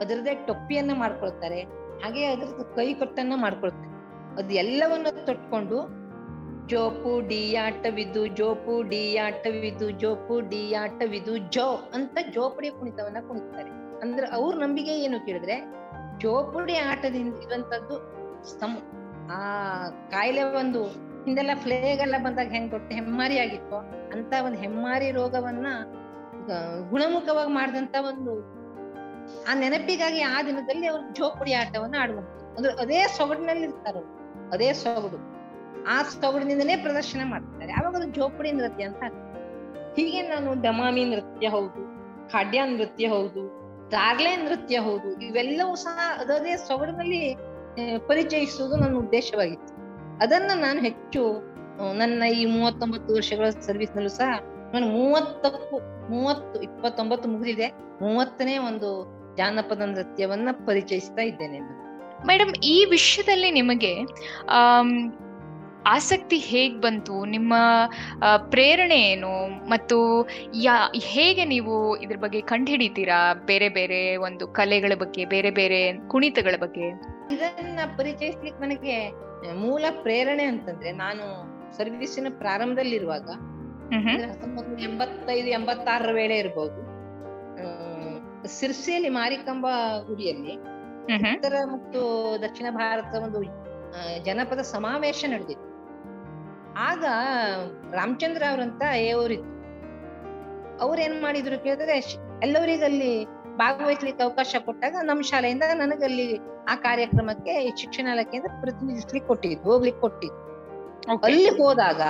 ಅದರದೇ 0.00 0.34
ಟೊಪ್ಪಿಯನ್ನ 0.46 0.92
ಮಾಡ್ಕೊಳ್ತಾರೆ. 0.94 1.60
ಹಾಗೆ 2.02 2.24
ಅದ್ರದ್ದು 2.26 2.64
ಕೈ 2.76 2.94
ಕಟ್ಟನ್ನ 2.94 3.34
ಮಾಡ್ಕೊಳ್ತಾರೆ. 3.36 3.92
ಅದೆಲ್ಲವನ್ನ 4.38 5.06
ತೊಟ್ಕೊಂಡು 5.26 5.78
ಜೋಪು 6.66 7.28
ಡಿಯಾಟವಿದು 7.28 8.26
ಜೋಪು 8.26 8.82
ಡಿಯಾಟವಿದು 8.82 9.90
ಜೋಪು 9.90 10.34
ವಿದು 11.08 11.36
ಜೋ 11.36 11.90
ಅಂತ 11.94 12.18
ಜೋಪುಡಿ 12.32 12.70
ಕುಣಿತವನ್ನ 12.70 13.28
ಕುಣಿತಾರೆ 13.28 13.70
ಅಂದ್ರೆ 14.00 14.26
ಅವ್ರ 14.28 14.56
ನಂಬಿಕೆ 14.56 14.90
ಏನು 14.90 15.26
ಕೇಳಿದ್ರೆ, 15.26 15.64
ಜೋಪುಡಿ 16.18 16.76
ಆಟದಿಂದ 16.76 17.34
ಇರುವಂತದ್ದು 17.34 17.96
ಸಮ, 18.60 18.76
ಆ 19.32 19.40
ಕಾಯಿಲೆ 19.88 20.42
ಒಂದು, 20.42 20.84
ಹಿಂದೆಲ್ಲ 21.24 21.50
ಫ್ಲೇಗ್ 21.54 22.00
ಎಲ್ಲ 22.00 22.14
ಬಂದಾಗ 22.18 22.48
ಹೆಂಗ್ 22.48 22.70
ಕೊಟ್ಟು 22.70 22.94
ಹೆಮ್ಮಾರಿ 22.94 23.38
ಆಗಿತ್ತು. 23.38 23.76
ಅಂತ 24.12 24.32
ಒಂದು 24.44 24.58
ಹೆಮ್ಮಾರಿ 24.58 25.10
ರೋಗವನ್ನ 25.10 25.66
ಗುಣಮುಖವಾಗಿ 26.90 27.50
ಮಾಡಿದಂತ 27.50 27.96
ಒಂದು, 28.00 28.40
ಆ 29.50 29.54
ನೆನಪಿಗಾಗಿ 29.54 30.20
ಆ 30.20 30.42
ದಿನದಲ್ಲಿ 30.42 30.86
ಅವ್ರು 30.86 31.14
ಜೋಪುಡಿ 31.14 31.52
ಆಟವನ್ನ 31.52 31.94
ಆಡುವಂತ 31.98 32.28
ಅಂದ್ರೆ 32.56 32.72
ಅದೇ 32.72 33.06
ಸೊಗಡಿನಲ್ಲಿ 33.16 33.64
ಇರ್ತಾರ. 33.64 33.96
ಅದೇ 34.52 34.72
ಸೊಗಡು. 34.72 35.35
ಆ 35.94 35.96
ಸೊಗಡಿನಿಂದನೇ 36.12 36.76
ಪ್ರದರ್ಶನ 36.84 37.22
ಮಾಡ್ತಾರೆ 37.32 37.72
ಅವಾಗ 37.78 37.94
ಅದು 38.00 38.08
ಜೋಪಡಿ 38.18 38.50
ನೃತ್ಯ 38.52 38.88
ಅಂತ 38.90 39.02
ಹೀಗೆ 39.96 40.22
ನಾನು 40.22 40.48
ಡಮಾಮಿ 40.62 41.04
ನೃತ್ಯ 41.04 41.48
ಹೌದು, 41.48 41.82
ಖಾಡ್ಯ 42.32 42.60
ನೃತ್ಯ 42.72 43.06
ಹೌದು, 43.08 43.42
ದಾರ್ಲೆ 43.90 44.32
ನೃತ್ಯ 44.36 44.76
ಹೌದು, 44.78 45.10
ಇವೆಲ್ಲವೂ 45.28 45.74
ಸಹ 45.84 45.98
ಅದೇ 46.34 46.54
ಸೊಗಡಿನಲ್ಲಿ 46.68 47.20
ಪರಿಚಯಿಸುವುದು 48.08 48.76
ನನ್ನ 48.76 48.96
ಉದ್ದೇಶವಾಗಿತ್ತು. 48.96 49.72
ಅದನ್ನ 50.22 50.50
ನಾನು 50.66 50.80
ಹೆಚ್ಚು 50.80 51.22
ನನ್ನ 52.00 52.22
ಈ 52.40 52.44
ಮೂವತ್ತೊಂಬತ್ತು 52.46 53.10
ವರ್ಷಗಳ 53.14 53.48
ಸರ್ವಿಸ್ 53.66 53.94
ನಲ್ಲೂ 53.96 54.12
ಸಹ 54.20 54.30
ನಾನು 54.74 54.86
ಮೂವತ್ತಕ್ಕೂ, 54.98 55.76
ಮೂವತ್ತು, 56.12 56.56
ಇಪ್ಪತ್ತೊಂಬತ್ತು 56.62 57.26
ಮುಗಿದಿದೆ. 57.28 57.68
ಮೂವತ್ತನೇ 58.04 58.54
ಒಂದು 58.70 58.88
ಜಾನಪದ 59.38 59.82
ನೃತ್ಯವನ್ನ 59.92 60.48
ಪರಿಚಯಿಸ್ತಾ 60.68 61.22
ಇದ್ದೇನೆ 61.22 61.58
ಮೇಡಮ್ 62.28 62.52
ಈ 62.64 62.76
ವಿಷಯದಲ್ಲಿ 62.90 63.50
ನಿಮಗೆ 63.50 63.92
ಆಸಕ್ತಿ 65.86 66.38
ಹೇಗ್ 66.38 66.76
ಬಂತು? 66.82 67.24
ನಿಮ್ಮ 67.24 67.54
ಪ್ರೇರಣೆ 68.50 68.98
ಏನು? 69.10 69.32
ಮತ್ತು 69.68 69.96
ಯಾ 70.62 70.76
ಹೇಗೆ 71.06 71.44
ನೀವು 71.44 71.74
ಇದ್ರ 71.96 72.16
ಬಗ್ಗೆ 72.16 72.40
ಕಂಡುಹಿಡಿತೀರಾ? 72.40 73.20
ಬೇರೆ 73.44 73.68
ಬೇರೆ 73.68 74.00
ಒಂದು 74.16 74.46
ಕಲೆಗಳ 74.48 74.92
ಬಗ್ಗೆ 74.98 75.24
ಬೇರೆ 75.24 75.50
ಬೇರೆ 75.50 75.80
ಕುಣಿತಗಳ 76.08 76.56
ಬಗ್ಗೆ? 76.60 76.88
ಇದನ್ನ 77.34 77.80
ಪರಿಚಯಿಸ್ಲಿಕ್ಕೆ 77.98 78.62
ನನಗೆ 78.62 78.96
ಮೂಲ 79.54 79.84
ಪ್ರೇರಣೆ 80.02 80.44
ಅಂತಂದ್ರೆ 80.44 80.92
ನಾನು 80.92 81.24
ಸರ್ವಿಸಿನ 81.76 82.26
ಪ್ರಾರಂಭದಲ್ಲಿರುವಾಗ 82.38 83.28
ಹತ್ತೊಂಬತ್ತು 84.30 84.78
ಎಂಬತ್ತೈದು 84.82 85.48
ಎಂಬತ್ತಾರರ 85.48 86.12
ವೇಳೆ 86.12 86.36
ಇರಬಹುದು 86.38 86.80
ಸಿರ್ಸಿಯಲ್ಲಿ 88.48 89.08
ಮಾರಿಕಂಬ 89.08 89.66
ಗುಡಿಯಲ್ಲಿ. 90.06 90.54
ಉತ್ತರ 91.34 91.54
ಮತ್ತು 91.64 92.00
ದಕ್ಷಿಣ 92.42 92.66
ಭಾರತದ 92.70 93.18
ಒಂದು 93.18 93.40
ಜನಪದ 94.24 94.60
ಸಮಾವೇಶ 94.74 95.24
ನಡೆದಿತ್ತು. 95.28 95.65
ಆಗ 96.84 97.04
ರಾಮಚಂದ್ರ 97.92 98.42
ಅವರಂತ 98.50 98.82
ಅವರಿದ್ರು 99.12 99.52
ಅವ್ರೇನ್ 100.80 101.12
ಏನ್ 101.12 101.22
ಮಾಡಿದ್ರು 101.22 101.58
ಕೇಳಿದ್ರೆ 101.58 101.94
ಎಲ್ಲವರಿಗಲ್ಲಿ 102.42 103.12
ಭಾಗವಹಿಸ್ಲಿಕ್ಕೆ 103.56 104.22
ಅವಕಾಶ 104.22 104.56
ಕೊಟ್ಟಾಗ 104.64 104.94
ನಮ್ಮ 105.02 105.22
ಶಾಲೆಯಿಂದ 105.22 105.62
ನನಗಲ್ಲಿ 105.74 106.26
ಆ 106.68 106.74
ಕಾರ್ಯಕ್ರಮಕ್ಕೆ 106.76 107.52
ಶಿಕ್ಷಣ 107.76 108.06
ಇಲಾಖೆಯಿಂದ 108.06 108.48
ಪ್ರತಿನಿಧಿಸ್ಲಿಕ್ಕೆ 108.60 109.28
ಕೊಟ್ಟಿದ್ದು 109.28 109.70
ಹೋಗ್ಲಿಕ್ಕೆ 109.70 110.00
ಕೊಟ್ಟಿದ್ದು 110.00 110.42
Okay. 111.06 111.26
ಅಲ್ಲಿ 111.26 111.50
ಹೋದಾಗ 111.58 112.02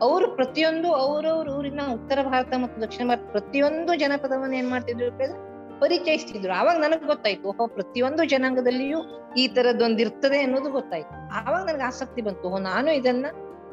ಅವರು 0.00 0.26
ಪ್ರತಿಯೊಂದು 0.34 0.94
ಅವ್ರವ್ರ 0.94 1.48
ಊರಿನ 1.48 1.82
ಉತ್ತರ 1.94 2.18
ಭಾರತ 2.22 2.52
ಮತ್ತು 2.54 2.82
ದಕ್ಷಿಣ 2.82 3.08
ಭಾರತ 3.08 3.26
ಪ್ರತಿಯೊಂದು 3.30 3.94
ಜನಪದವನ್ನು 3.94 4.56
ಏನ್ 4.56 4.70
ಮಾಡ್ತಿದ್ರು 4.70 5.10
ಕೇಳಿದ್ರೆ 5.12 5.38
ಪರಿಚಯಿಸ್ತಿದ್ರು. 5.80 6.52
ಆವಾಗ 6.52 6.76
ನನಗ್ 6.80 7.04
ಗೊತ್ತಾಯ್ತು 7.06 7.48
ಓಹೋ 7.48 7.66
ಪ್ರತಿಯೊಂದು 7.66 8.24
ಜನಾಂಗದಲ್ಲಿಯೂ 8.24 8.98
ಈ 9.36 9.48
ತರದೊಂದಿರ್ತದೆ 9.48 10.38
ಅನ್ನೋದು 10.40 10.70
ಗೊತ್ತಾಯ್ತು. 10.70 11.14
ಆವಾಗ 11.38 11.66
ನನಗೆ 11.66 11.82
ಆಸಕ್ತಿ 11.82 12.22
ಬಂತು 12.22 12.48
ಓಹೋ 12.48 12.58
ನಾನು 12.58 12.90
ಇದನ್ನ 12.92 13.26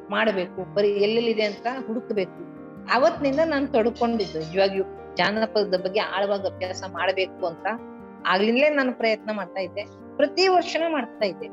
ಮಾಡಬೇಕು 0.09 0.73
ಬರೀ 0.73 0.87
ಎಲ್ಲೆಲ್ಲಿದೆ 0.87 1.43
ಅಂತ 1.43 1.67
ಹುಡುಕಬೇಕು. 1.87 2.55
ಅವತ್ತಿನಿಂದ 2.93 3.39
ನಾನು 3.45 3.67
ತೊಡ್ಕೊಂಡಿದ್ದು 3.67 4.39
ನಿಜವಾಗಿಯೂ 4.39 4.83
ಜಾನಪದದ 5.15 5.81
ಬಗ್ಗೆ 5.83 5.99
ಆಳವಾಗಿ 5.99 6.47
ಅಭ್ಯಾಸ 6.47 6.83
ಮಾಡಬೇಕು 6.87 7.45
ಅಂತ 7.45 7.67
ಆಗ್ಲಿಂದಲೇ 8.27 8.69
ನಾನು 8.69 8.93
ಪ್ರಯತ್ನ 8.93 9.31
ಮಾಡ್ತಾ 9.31 9.59
ಇದ್ದೆ 9.59 9.83
ಪ್ರತಿ 10.15 10.47
ವರ್ಷನೂ 10.47 10.91
ಮಾಡ್ತಾ 10.91 11.25
ಇದ್ದೆ. 11.25 11.47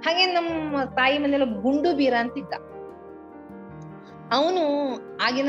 ಹಾಗೆ 0.00 0.26
ನಮ್ಮ 0.26 0.84
ತಾಯಿ 0.84 1.18
ಮನೇಲಿ 1.18 1.62
ಗುಂಡು 1.62 1.96
ಬೀರ 1.96 2.14
ಅಂತಿದ್ದ. 2.20 2.52
ಅವನು 4.32 4.62
ಆಗಿನ 5.22 5.48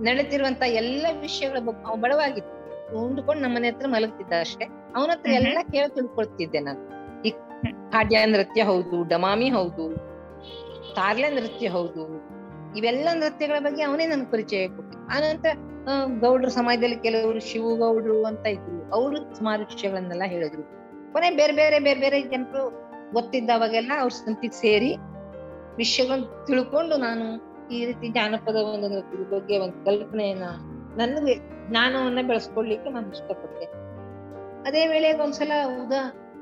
ನಡೆತಿರುವಂತ 0.00 0.62
ಎಲ್ಲ 0.62 1.06
ವಿಷಯಗಳ 1.20 1.58
ಬಡವಾಗಿತ್ತು 1.58 2.00
ಬಡವಾಗಿದ್ದ. 2.00 2.48
ಉಂಡ್ಕೊಂಡು 2.94 3.42
ನಮ್ಮನೆ 3.42 3.68
ಹತ್ರ 3.68 3.86
ಮಲಗ್ತಿದ್ದ 3.86 4.32
ಅಷ್ಟೇ. 4.40 4.64
ಅವನ 4.64 5.10
ಹತ್ರ. 5.10 5.30
ಎಲ್ಲ 5.30 5.58
ಕೇಳಿ 5.62 5.94
ತಿಳ್ಕೊಳ್ತಿದ್ದೆ 5.94 6.60
ನಾನು. 6.60 6.80
ಈ 7.22 7.30
ಹಾಡ್ಯ 7.92 8.26
ನೃತ್ಯ 8.26 8.62
ಹೌದು 8.62 9.08
ಡಮಾಮಿ 9.08 9.48
ಹೌದು 9.48 10.11
ಕಾರ್ಲೆ 10.94 11.30
ನೃತ್ಯ 11.30 11.68
ಹೌದು. 11.68 12.02
ಇವೆಲ್ಲ 12.76 13.08
ನೃತ್ಯಗಳ 13.12 13.58
ಬಗ್ಗೆ 13.58 13.82
ಅವನೇ 13.82 14.06
ನನ್ಗೆ 14.06 14.30
ಪರಿಚಯ 14.30 14.68
ಕೊಟ್ಟಿದ್ದ 14.68 15.10
ಆನಂತರ 15.16 15.56
ಗೌಡ್ರ 16.20 16.48
ಸಮಾಜದಲ್ಲಿ 16.48 16.96
ಕೆಲವರು 16.96 17.40
ಶಿವಗೌಡ್ರು 17.40 18.24
ಅಂತ 18.24 18.46
ಇದ್ರು. 18.46 18.92
ಅವರು 18.92 19.34
ಸುಮಾರು 19.34 19.62
ವಿಷಯಗಳನ್ನೆಲ್ಲ 19.62 20.22
ಹೇಳಿದ್ರು. 20.26 20.62
ಕೊನೆ 21.12 21.30
ಬೇರೆ 21.30 21.52
ಬೇರೆ 21.52 21.78
ಬೇರೆ 21.78 22.00
ಬೇರೆ 22.00 22.22
ಜನರು 22.22 22.82
ಗೊತ್ತಿದ್ದವಾಗೆಲ್ಲ 23.12 23.92
ಅವ್ರ 24.00 24.08
ಸಂತಿಗೆ 24.08 24.60
ಸೇರಿ 24.60 24.96
ವಿಷಯಗಳನ್ನ 25.76 26.24
ತಿಳ್ಕೊಂಡು 26.46 26.96
ನಾನು 26.96 27.52
ಈ 27.68 27.84
ರೀತಿ 27.84 28.08
ಜಾನಪದ 28.08 28.56
ಒಂದು 28.56 28.88
ನೃತ್ಯದ 28.88 29.32
ಬಗ್ಗೆ 29.32 29.58
ಒಂದು 29.58 29.84
ಕಲ್ಪನೆಯನ್ನ 29.84 30.44
ನನಗೆ 30.96 31.34
ಜ್ಞಾನವನ್ನ 31.70 32.18
ಬೆಳೆಸ್ಕೊಳ್ಲಿಕ್ಕೆ 32.26 32.90
ನಾನು 32.90 33.10
ಇಷ್ಟಪಟ್ಟೆ. 33.10 33.64
ಅದೇ 34.68 34.86
ವೇಳೆಗೆ 34.86 35.22
ಒಂದ್ಸಲ 35.22 35.52
ಉದ, 35.86 35.92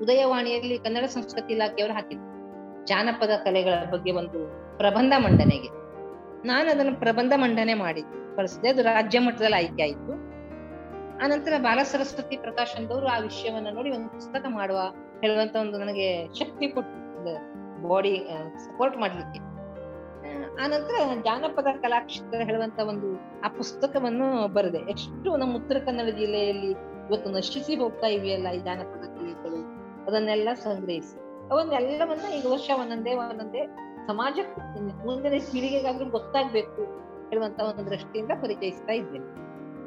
ಉದಯವಾಣಿಯಲ್ಲಿ 0.02 0.78
ಕನ್ನಡ 0.78 1.04
ಸಂಸ್ಕೃತಿ 1.04 1.52
ಇಲಾಖೆಯವರು 1.52 1.94
ಹಾಕಿದ್ರು. 1.94 2.29
ಜಾನಪದ 2.84 3.30
ಕಲೆಗಳ 3.44 3.90
ಬಗ್ಗೆ 3.90 4.12
ಒಂದು 4.12 4.38
ಪ್ರಬಂಧ 4.78 5.12
ಮಂಡನೆಗೆ. 5.16 5.68
ನಾನು 6.46 6.70
ಅದನ್ನು 6.70 7.00
ಪ್ರಬಂಧ 7.00 7.32
ಮಂಡನೆ 7.36 7.74
ಮಾಡಿ 7.74 8.02
ಕಳಿಸಿದೆ. 8.36 8.68
ಅದು 8.68 8.82
ರಾಜ್ಯ 8.82 9.18
ಮಟ್ಟದಲ್ಲಿ 9.18 9.56
ಆಯ್ಕೆ 9.56 9.82
ಆಯ್ತು. 9.82 10.30
ಆನಂತರ 11.24 11.52
ಬಾಲ 11.58 11.82
ಸರಸ್ವತಿ 11.82 12.36
ಪ್ರಕಾಶ್ 12.36 12.76
ಅಂದವರು 12.76 13.06
ಆ 13.06 13.18
ವಿಷಯವನ್ನ 13.18 13.66
ನೋಡಿ 13.74 13.90
ಒಂದು 13.90 14.08
ಪುಸ್ತಕ 14.08 14.44
ಮಾಡುವ 14.48 14.78
ಹೇಳುವಂತ 15.20 15.56
ಒಂದು 15.56 15.78
ನನಗೆ 15.78 16.34
ಶಕ್ತಿ 16.34 16.68
ಕೊಟ್ಟು 16.68 17.88
ಬಾಡಿ 17.88 18.28
ಸಪೋರ್ಟ್ 18.66 18.98
ಮಾಡ್ಲಿಕ್ಕೆ. 18.98 19.38
ಆನಂತರ 20.64 20.94
ಜಾನಪದ 21.24 21.66
ಕಲಾಕ್ಷೇತ್ರ 21.82 22.40
ಹೇಳುವಂತ 22.42 22.78
ಒಂದು 22.78 23.20
ಆ 23.40 23.48
ಪುಸ್ತಕವನ್ನು 23.48 24.48
ಬರೆದೆ. 24.48 24.78
ಎಷ್ಟು 24.78 25.36
ನಮ್ಮ 25.36 25.56
ಉತ್ತರ 25.56 25.76
ಕನ್ನಡ 25.78 26.08
ಜಿಲ್ಲೆಯಲ್ಲಿ 26.14 26.70
ಇವತ್ತು 27.10 27.30
ನಶಿಸಿ 27.30 27.74
ಹೋಗ್ತಾ 27.74 28.06
ಇವೆಯಲ್ಲ 28.06 28.48
ಈ 28.48 28.58
ಜಾನಪದ 28.58 29.18
ಕಲೆಗಳು. 29.18 29.80
ಅದನ್ನೆಲ್ಲ 30.06 30.48
ಸಂಗ್ರಹಿಸಿ. 30.54 31.19
ಅವನ್ನೆಲ್ಲವನ್ನ 31.52 32.26
ಈಗ 32.38 32.46
ವರ್ಷ 32.46 32.70
ಒಂದೊಂದೇ 32.80 33.14
ಒಂದೊಂದೇ 33.14 33.62
ಸಮಾಜಕ್ಕೆ 34.06 34.60
ಮುಂದಿನ 35.06 35.32
ಪೀಳಿಗೆಗಾದ್ರೂ 35.52 36.10
ಗೊತ್ತಾಗ್ಬೇಕು 36.10 36.82
ಹೇಳುವಂತ 37.28 37.60
ಒಂದು 37.60 37.90
ದೃಷ್ಟಿಯಿಂದ 37.90 38.32
ಪರಿಚಯಿಸ್ತಾ 38.42 38.92
ಇದ್ದೇನೆ. 38.92 39.26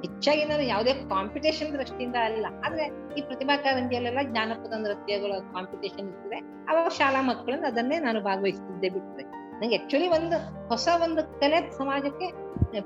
ಹೆಚ್ಚಾಗಿ 0.02 0.46
ನಾನು 0.46 0.64
ಯಾವುದೇ 0.64 0.94
ಕಾಂಪಿಟೇಷನ್ 0.94 1.72
ದೃಷ್ಟಿಯಿಂದ 1.80 2.16
ಅಲ್ಲ, 2.16 2.46
ಆದ್ರೆ 2.66 2.86
ಈ 3.18 3.22
ಪ್ರತಿಭಾ 3.22 3.58
ಕಾರಂಜಿಯಲ್ಲೆಲ್ಲ 3.58 4.22
ಜ್ಞಾನಪದ 4.24 4.74
ನೃತ್ಯಗಳ 4.78 5.34
ಕಾಂಪಿಟೇಷನ್ 5.54 6.08
ಇರ್ತದೆ. 6.08 6.40
ಅವಾಗ 6.70 6.88
ಶಾಲಾ 6.88 7.22
ಮಕ್ಕಳನ್ನ 7.22 7.66
ಅದನ್ನೇ 7.68 8.00
ನಾನು 8.00 8.22
ಭಾಗವಹಿಸ್ತಿದ್ದೆ 8.22 8.90
ಬಿಟ್ರೆ. 8.90 9.43
ನಂಗೆ 9.64 9.78
ಆಕ್ಚುಲಿ 9.78 10.08
ಒಂದು 10.08 10.38
ಹೊಸ 10.68 10.88
ಒಂದು 11.04 11.40
ಕಲೆ 11.40 11.72
ಸಮಾಜಕ್ಕೆ 11.78 12.28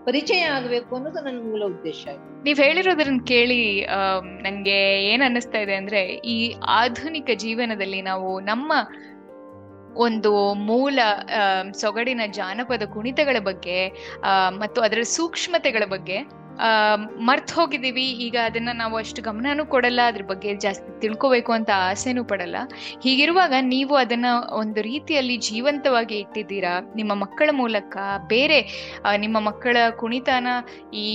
ಪರಿಚಯ 0.06 0.40
ಆಗಬೇಕು 0.40 0.96
ಅನ್ನೋದು 0.96 1.20
ನನ್ನ 1.24 1.40
ಮೂಲ 1.50 1.64
ಉದ್ದೇಶ. 1.64 2.08
ನೀವ್ 2.44 2.60
ಹೇಳಿರೋದನ್ನ 2.60 3.22
ಕೇಳಿ 3.26 3.86
ನನಗೆ 4.42 4.76
ಏನ್ 5.04 5.24
ಅನ್ನಿಸ್ತಾ 5.24 5.60
ಇದೆ 5.60 5.76
ಅಂದ್ರೆ, 5.76 6.02
ಈ 6.34 6.56
ಆಧುನಿಕ 6.68 7.30
ಜೀವನದಲ್ಲಿ 7.36 8.02
ನಾವು 8.02 8.40
ನಮ್ಮ 8.40 8.72
ಒಂದು 9.98 10.54
ಮೂಲ 10.54 11.00
ಸೊಗಡಿನ 11.74 12.22
ಜಾನಪದ 12.32 12.84
ಕುಣಿತಗಳ 12.94 13.38
ಬಗ್ಗೆ 13.40 13.80
ಮತ್ತು 14.50 14.82
ಅದರ 14.82 15.02
ಸೂಕ್ಷ್ಮತೆಗಳ 15.02 15.86
ಬಗ್ಗೆ 15.86 16.18
ಮರ್ತ್ 17.20 17.52
ಹೋಗಿದ್ದೀವಿ. 17.52 18.04
ಈಗ 18.04 18.38
ಅದನ್ನ 18.44 18.70
ನಾವು 18.74 18.98
ಅಷ್ಟು 18.98 19.22
ಗಮನನೂ 19.22 19.66
ಕೊಡಲ್ಲ. 19.66 20.00
ಅದ್ರ 20.08 20.22
ಬಗ್ಗೆ 20.22 20.56
ಜಾಸ್ತಿ 20.56 21.00
ತಿಳ್ಕೋಬೇಕು 21.02 21.52
ಅಂತ 21.52 21.70
ಆಸೆನೂ 21.76 22.24
ಪಡಲ್ಲ. 22.24 22.56
ಹೀಗಿರುವಾಗ 23.04 23.54
ನೀವು 23.62 23.96
ಅದನ್ನ 23.96 24.26
ಒಂದು 24.54 24.82
ರೀತಿಯಲ್ಲಿ 24.82 25.38
ಜೀವಂತವಾಗಿ 25.38 26.16
ಇಟ್ಟಿದ್ದೀರಾ? 26.16 26.94
ನಿಮ್ಮ 26.96 27.16
ಮಕ್ಕಳ 27.16 27.50
ಮೂಲಕ, 27.52 27.98
ಬೇರೆ 28.28 28.60
ನಿಮ್ಮ 29.18 29.40
ಮಕ್ಕಳ 29.40 29.78
ಕುಣಿತನ 29.96 30.48
ಈ 30.94 31.10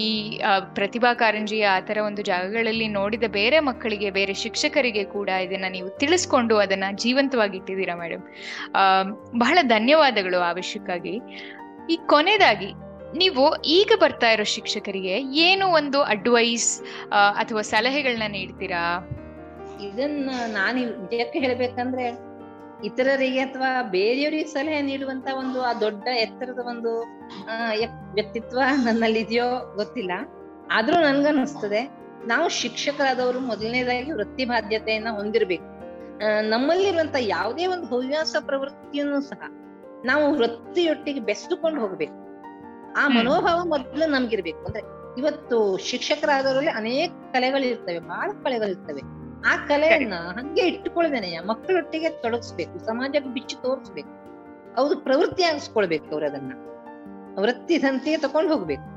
ಪ್ರತಿಭಾ 0.74 1.14
ಕಾರಂಜಿಯ 1.14 1.66
ಆ 1.66 1.80
ಥರ 1.80 1.98
ಒಂದು 2.06 2.22
ಜಾಗಗಳಲ್ಲಿ 2.22 2.88
ನೋಡಿದ 2.88 3.24
ಬೇರೆ 3.30 3.60
ಮಕ್ಕಳಿಗೆ, 3.60 4.10
ಬೇರೆ 4.10 4.34
ಶಿಕ್ಷಕರಿಗೆ 4.34 5.04
ಕೂಡ 5.04 5.28
ಇದನ್ನ 5.28 5.64
ನೀವು 5.70 5.88
ತಿಳಿಸ್ಕೊಂಡು 5.98 6.58
ಅದನ್ನ 6.58 6.84
ಜೀವಂತವಾಗಿ 6.94 7.56
ಇಟ್ಟಿದ್ದೀರಾ 7.56 7.96
ಮೇಡಮ್ 7.96 8.22
ಬಹಳ 9.38 9.58
ಧನ್ಯವಾದಗಳು 9.62 10.40
ಆ 10.40 10.52
ಈ 11.90 11.98
ಕೊನೆಯದಾಗಿ 12.06 12.91
ನೀವು 13.20 13.44
ಈಗ 13.76 13.92
ಬರ್ತಾ 14.00 14.28
ಇರೋ 14.34 14.44
ಶಿಕ್ಷಕರಿಗೆ 14.52 15.14
ಏನು 15.46 15.64
ಒಂದು 15.78 15.98
ಅಡ್ವೈಸ್ 16.14 16.68
ಅಥವಾ 17.40 17.62
ಸಲಹೆಗಳನ್ನ 17.70 18.26
ನೀಡ್ತೀರಾ? 18.36 18.84
ಇದನ್ನ 19.88 20.30
ನಾನು 20.58 20.78
ನಿಜಕ್ಕೆ 21.02 21.38
ಹೇಳ್ಬೇಕಂದ್ರೆ 21.44 22.06
ಇತರರಿಗೆ 22.88 23.40
ಅಥವಾ 23.40 23.70
ಬೇರೆಯವರಿಗೆ 23.96 24.46
ಸಲಹೆ 24.54 24.78
ನೀಡುವಂತ 24.82 25.28
ಒಂದು 25.40 25.58
ಆ 25.62 25.72
ದೊಡ್ಡ 25.82 26.06
ಎತ್ತರದ 26.22 26.62
ಒಂದು 26.72 26.92
ವ್ಯಕ್ತಿತ್ವ 28.16 28.60
ನನ್ನಲ್ಲಿ 28.86 29.20
ಇದೆಯೋ 29.20 29.48
ಗೊತ್ತಿಲ್ಲ. 29.76 30.12
ಆದ್ರೂ 30.72 30.96
ನನ್ಗನ್ನಿಸ್ತದೆ, 31.00 31.82
ನಾವು 32.26 32.48
ಶಿಕ್ಷಕರಾದವರು 32.60 33.40
ಮೊದಲನೇದಾಗಿ 33.50 34.12
ವೃತ್ತಿ 34.12 34.44
ಬಾಧ್ಯತೆಯನ್ನ 34.44 35.10
ಹೊಂದಿರಬೇಕು. 35.18 35.68
ನಮ್ಮಲ್ಲಿರುವಂತ 36.50 37.16
ಯಾವುದೇ 37.36 37.64
ಒಂದು 37.66 37.86
ಹವ್ಯಾಸ 37.86 38.34
ಪ್ರವೃತ್ತಿಯನ್ನು 38.46 39.20
ಸಹ 39.30 39.42
ನಾವು 40.04 40.24
ವೃತ್ತಿಯೊಟ್ಟಿಗೆ 40.38 41.20
ಬೆಸೆದುಕೊಂಡು 41.20 41.80
ಹೋಗ್ಬೇಕು. 41.80 42.18
ಆ 42.96 43.08
ಮನೋಭಾವ 43.08 43.64
ಮೊದಲು 43.64 44.10
ನಮ್ಗಿರ್ಬೇಕು. 44.10 44.58
ಅಂದ್ರೆ 44.58 44.82
ಇವತ್ತು 45.18 45.76
ಶಿಕ್ಷಕರಾದವರಲ್ಲಿ 45.76 46.70
ಅನೇಕ 46.70 47.10
ಕಲೆಗಳಿರ್ತವೆ 47.32 47.98
ಬಹಳ 47.98 48.30
ಕಲೆಗಳಿರ್ತವೆ. 48.42 49.00
ಆ 49.46 49.66
ಕಲೆಯನ್ನ 49.66 50.14
ಹಂಗೆ 50.14 50.60
ಇಟ್ಟುಕೊಳ್ಳದೇನೆ 50.60 51.38
ಮಕ್ಕಳೊಟ್ಟಿಗೆ 51.38 52.10
ತೊಡಗಿಸ್ಬೇಕು 52.10 52.78
ಸಮಾಜಕ್ಕೆ 52.78 53.30
ಬಿಚ್ಚಿ 53.30 53.56
ತೋರಿಸ್ಬೇಕು. 53.56 54.22
ಅವ್ರು 54.74 55.00
ಪ್ರವೃತ್ತಿ 55.00 55.42
ಆಗಿಸ್ಕೊಳ್ಬೇಕು 55.42 56.04
ಅವ್ರು 56.04 56.26
ಅದನ್ನ. 56.26 56.52
ವೃತ್ತಿ 57.40 57.78
ಸಂತೆಗೆ 57.78 58.16
ತಗೊಂಡು 58.16 58.56
ಹೋಗ್ಬೇಕು. 58.56 58.92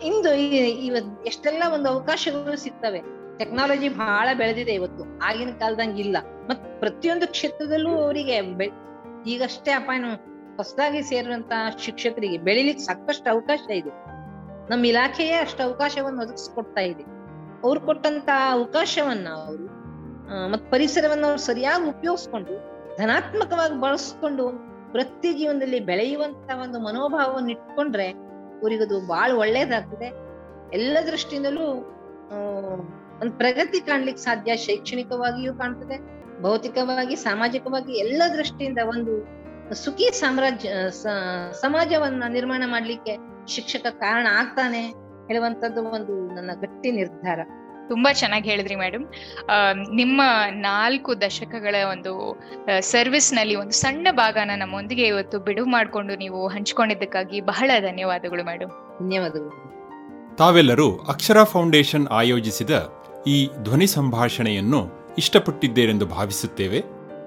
ಇಂದು 0.00 0.34
ಈ- 0.34 0.86
ಇವತ್ 0.86 1.26
ಎಷ್ಟೆಲ್ಲ 1.26 1.62
ಒಂದು 1.74 1.88
ಅವಕಾಶಗಳು 1.88 2.56
ಸಿಗ್ತವೆ. 2.56 3.00
ಟೆಕ್ನಾಲಜಿ 3.38 3.88
ಬಹಳ 3.88 4.28
ಬೆಳೆದಿದೆ 4.34 4.72
ಇವತ್ತು. 4.72 5.20
ಆಗಿನ 5.20 5.50
ಕಾಲದಂಗಿಲ್ಲ 5.50 6.16
ಮತ್ 6.50 6.80
ಪ್ರತಿಯೊಂದು 6.80 7.28
ಕ್ಷೇತ್ರದಲ್ಲೂ 7.28 7.90
ಅವರಿಗೆ 7.90 8.40
ಬೆ- 8.40 8.72
ಈಗಷ್ಟೇ 9.26 9.70
ಅಪಾಯನ 9.70 10.04
ಹೊಸದಾಗಿ 10.60 11.00
ಸೇರುವಂತ 11.02 11.52
ಶಿಕ್ಷಕರಿಗೆ 11.84 12.38
ಬೆಳಿಲಿಕ್ಕೆ 12.38 12.84
ಸಾಕಷ್ಟು 12.84 13.28
ಅವಕಾಶ 13.30 13.62
ಇದೆ. 13.80 13.92
ನಮ್ಮ 14.70 14.82
ಇಲಾಖೆಯೇ 14.86 15.36
ಅಷ್ಟು 15.36 15.60
ಅವಕಾಶವನ್ನು 15.62 16.20
ಒದಗಿಸ್ಕೊಡ್ತಾ 16.22 16.82
ಇದೆ. 16.90 17.04
ಅವ್ರು 17.64 17.80
ಕೊಟ್ಟಂತ 17.80 18.28
ಅವಕಾಶವನ್ನ 18.50 19.28
ಅವರು 19.40 19.66
ಮತ್ 20.52 20.64
ಪರಿಸರವನ್ನು 20.70 21.26
ಅವ್ರು 21.26 21.42
ಸರಿಯಾಗಿ 21.42 21.86
ಉಪಯೋಗಿಸ್ಕೊಂಡು, 21.88 22.54
ಧನಾತ್ಮಕವಾಗಿ 22.98 23.76
ಬಳಸ್ಕೊಂಡು 23.80 24.44
ಪ್ರತಿ 24.92 25.30
ಜೀವನದಲ್ಲಿ 25.32 25.80
ಬೆಳೆಯುವಂತ 25.80 26.50
ಒಂದು 26.62 26.78
ಮನೋಭಾವವನ್ನು 26.78 27.50
ಇಟ್ಕೊಂಡ್ರೆ 27.50 28.06
ಅವರಿಗದು 28.60 28.96
ಬಹಳ 29.06 29.30
ಒಳ್ಳೇದಾಗ್ತದೆ. 29.36 30.08
ಎಲ್ಲ 30.72 30.96
ದೃಷ್ಟಿಯಿಂದಲೂ 31.06 31.66
ಒಂದು 33.22 33.32
ಪ್ರಗತಿ 33.38 33.80
ಕಾಣ್ಲಿಕ್ಕೆ 33.80 34.22
ಸಾಧ್ಯ. 34.22 34.56
ಶೈಕ್ಷಣಿಕವಾಗಿಯೂ 34.66 35.52
ಕಾಣ್ತದೆ, 35.54 35.96
ಭೌತಿಕವಾಗಿ, 36.42 37.16
ಸಾಮಾಜಿಕವಾಗಿ 37.26 37.92
ಎಲ್ಲ 37.98 38.22
ದೃಷ್ಟಿಯಿಂದ 38.36 38.80
ಒಂದು 38.94 39.14
ಸುಖಿ 39.74 40.12
ಸಾಮ್ರಾಜ್ಯ 40.12 40.68
ಸ- 40.90 41.06
ಸಮಾಜವನ್ನ 41.60 42.24
ನಿರ್ಮಾಣ 42.28 42.62
ಮಾಡ್ಲಿಕ್ಕೆ 42.66 43.16
ಶಿಕ್ಷಕ 43.46 43.86
ಕಾರಣ 43.90 44.26
ಆಗ್ತಾನೆ 44.30 44.86
ಹೇಳುವಂತದ್ದು 45.26 45.84
ಒಂದು 45.84 46.34
ನನ್ನ 46.34 46.50
ಗಟ್ಟಿ 46.60 46.90
ನಿರ್ಧಾರ. 46.90 47.40
ತುಂಬಾ 47.88 48.12
ಚೆನ್ನಾಗಿ 48.12 48.50
ಹೇಳಿದ್ರಿ 48.50 48.76
ಮೇಡಮ್ 48.76 49.06
ನಿಮ್ಮ 49.96 50.22
ನಾಲ್ಕು 50.50 51.20
ದಶಕಗಳ 51.20 51.74
ಒಂದು 51.90 52.42
ಸರ್ವಿಸ್ನಲ್ಲಿ 52.80 53.54
ಒಂದು 53.54 53.70
ಸಣ್ಣ 53.70 54.08
ಭಾಗನ 54.10 54.50
ನಮ್ಮೊಂದಿಗೆ 54.56 55.06
ಇವತ್ತು 55.06 55.38
ಬಿಡುವು 55.38 55.70
ಮಾಡಿಕೊಂಡು 55.70 56.16
ನೀವು 56.16 56.48
ಹಂಚಿಕೊಂಡಿದ್ದಕ್ಕಾಗಿ 56.48 57.40
ಬಹಳ 57.40 57.70
ಧನ್ಯವಾದಗಳು 57.80 58.44
ಮೇಡಮ್ 58.44 58.70
ಧನ್ಯವಾದಗಳು. 58.98 59.70
ತಾವೆಲ್ಲರೂ 60.36 60.96
ಅಕ್ಷರ 61.08 61.44
ಫೌಂಡೇಶನ್ 61.44 62.06
ಆಯೋಜಿಸಿದ 62.06 62.70
ಈ 63.26 63.50
ಧ್ವನಿ 63.62 63.86
ಸಂಭಾಷಣೆಯನ್ನು 63.86 64.86
ಇಷ್ಟಪಟ್ಟಿದ್ದೇರೆಂದು 65.18 66.06
ಭಾವಿಸುತ್ತೇವೆ. 66.06 66.99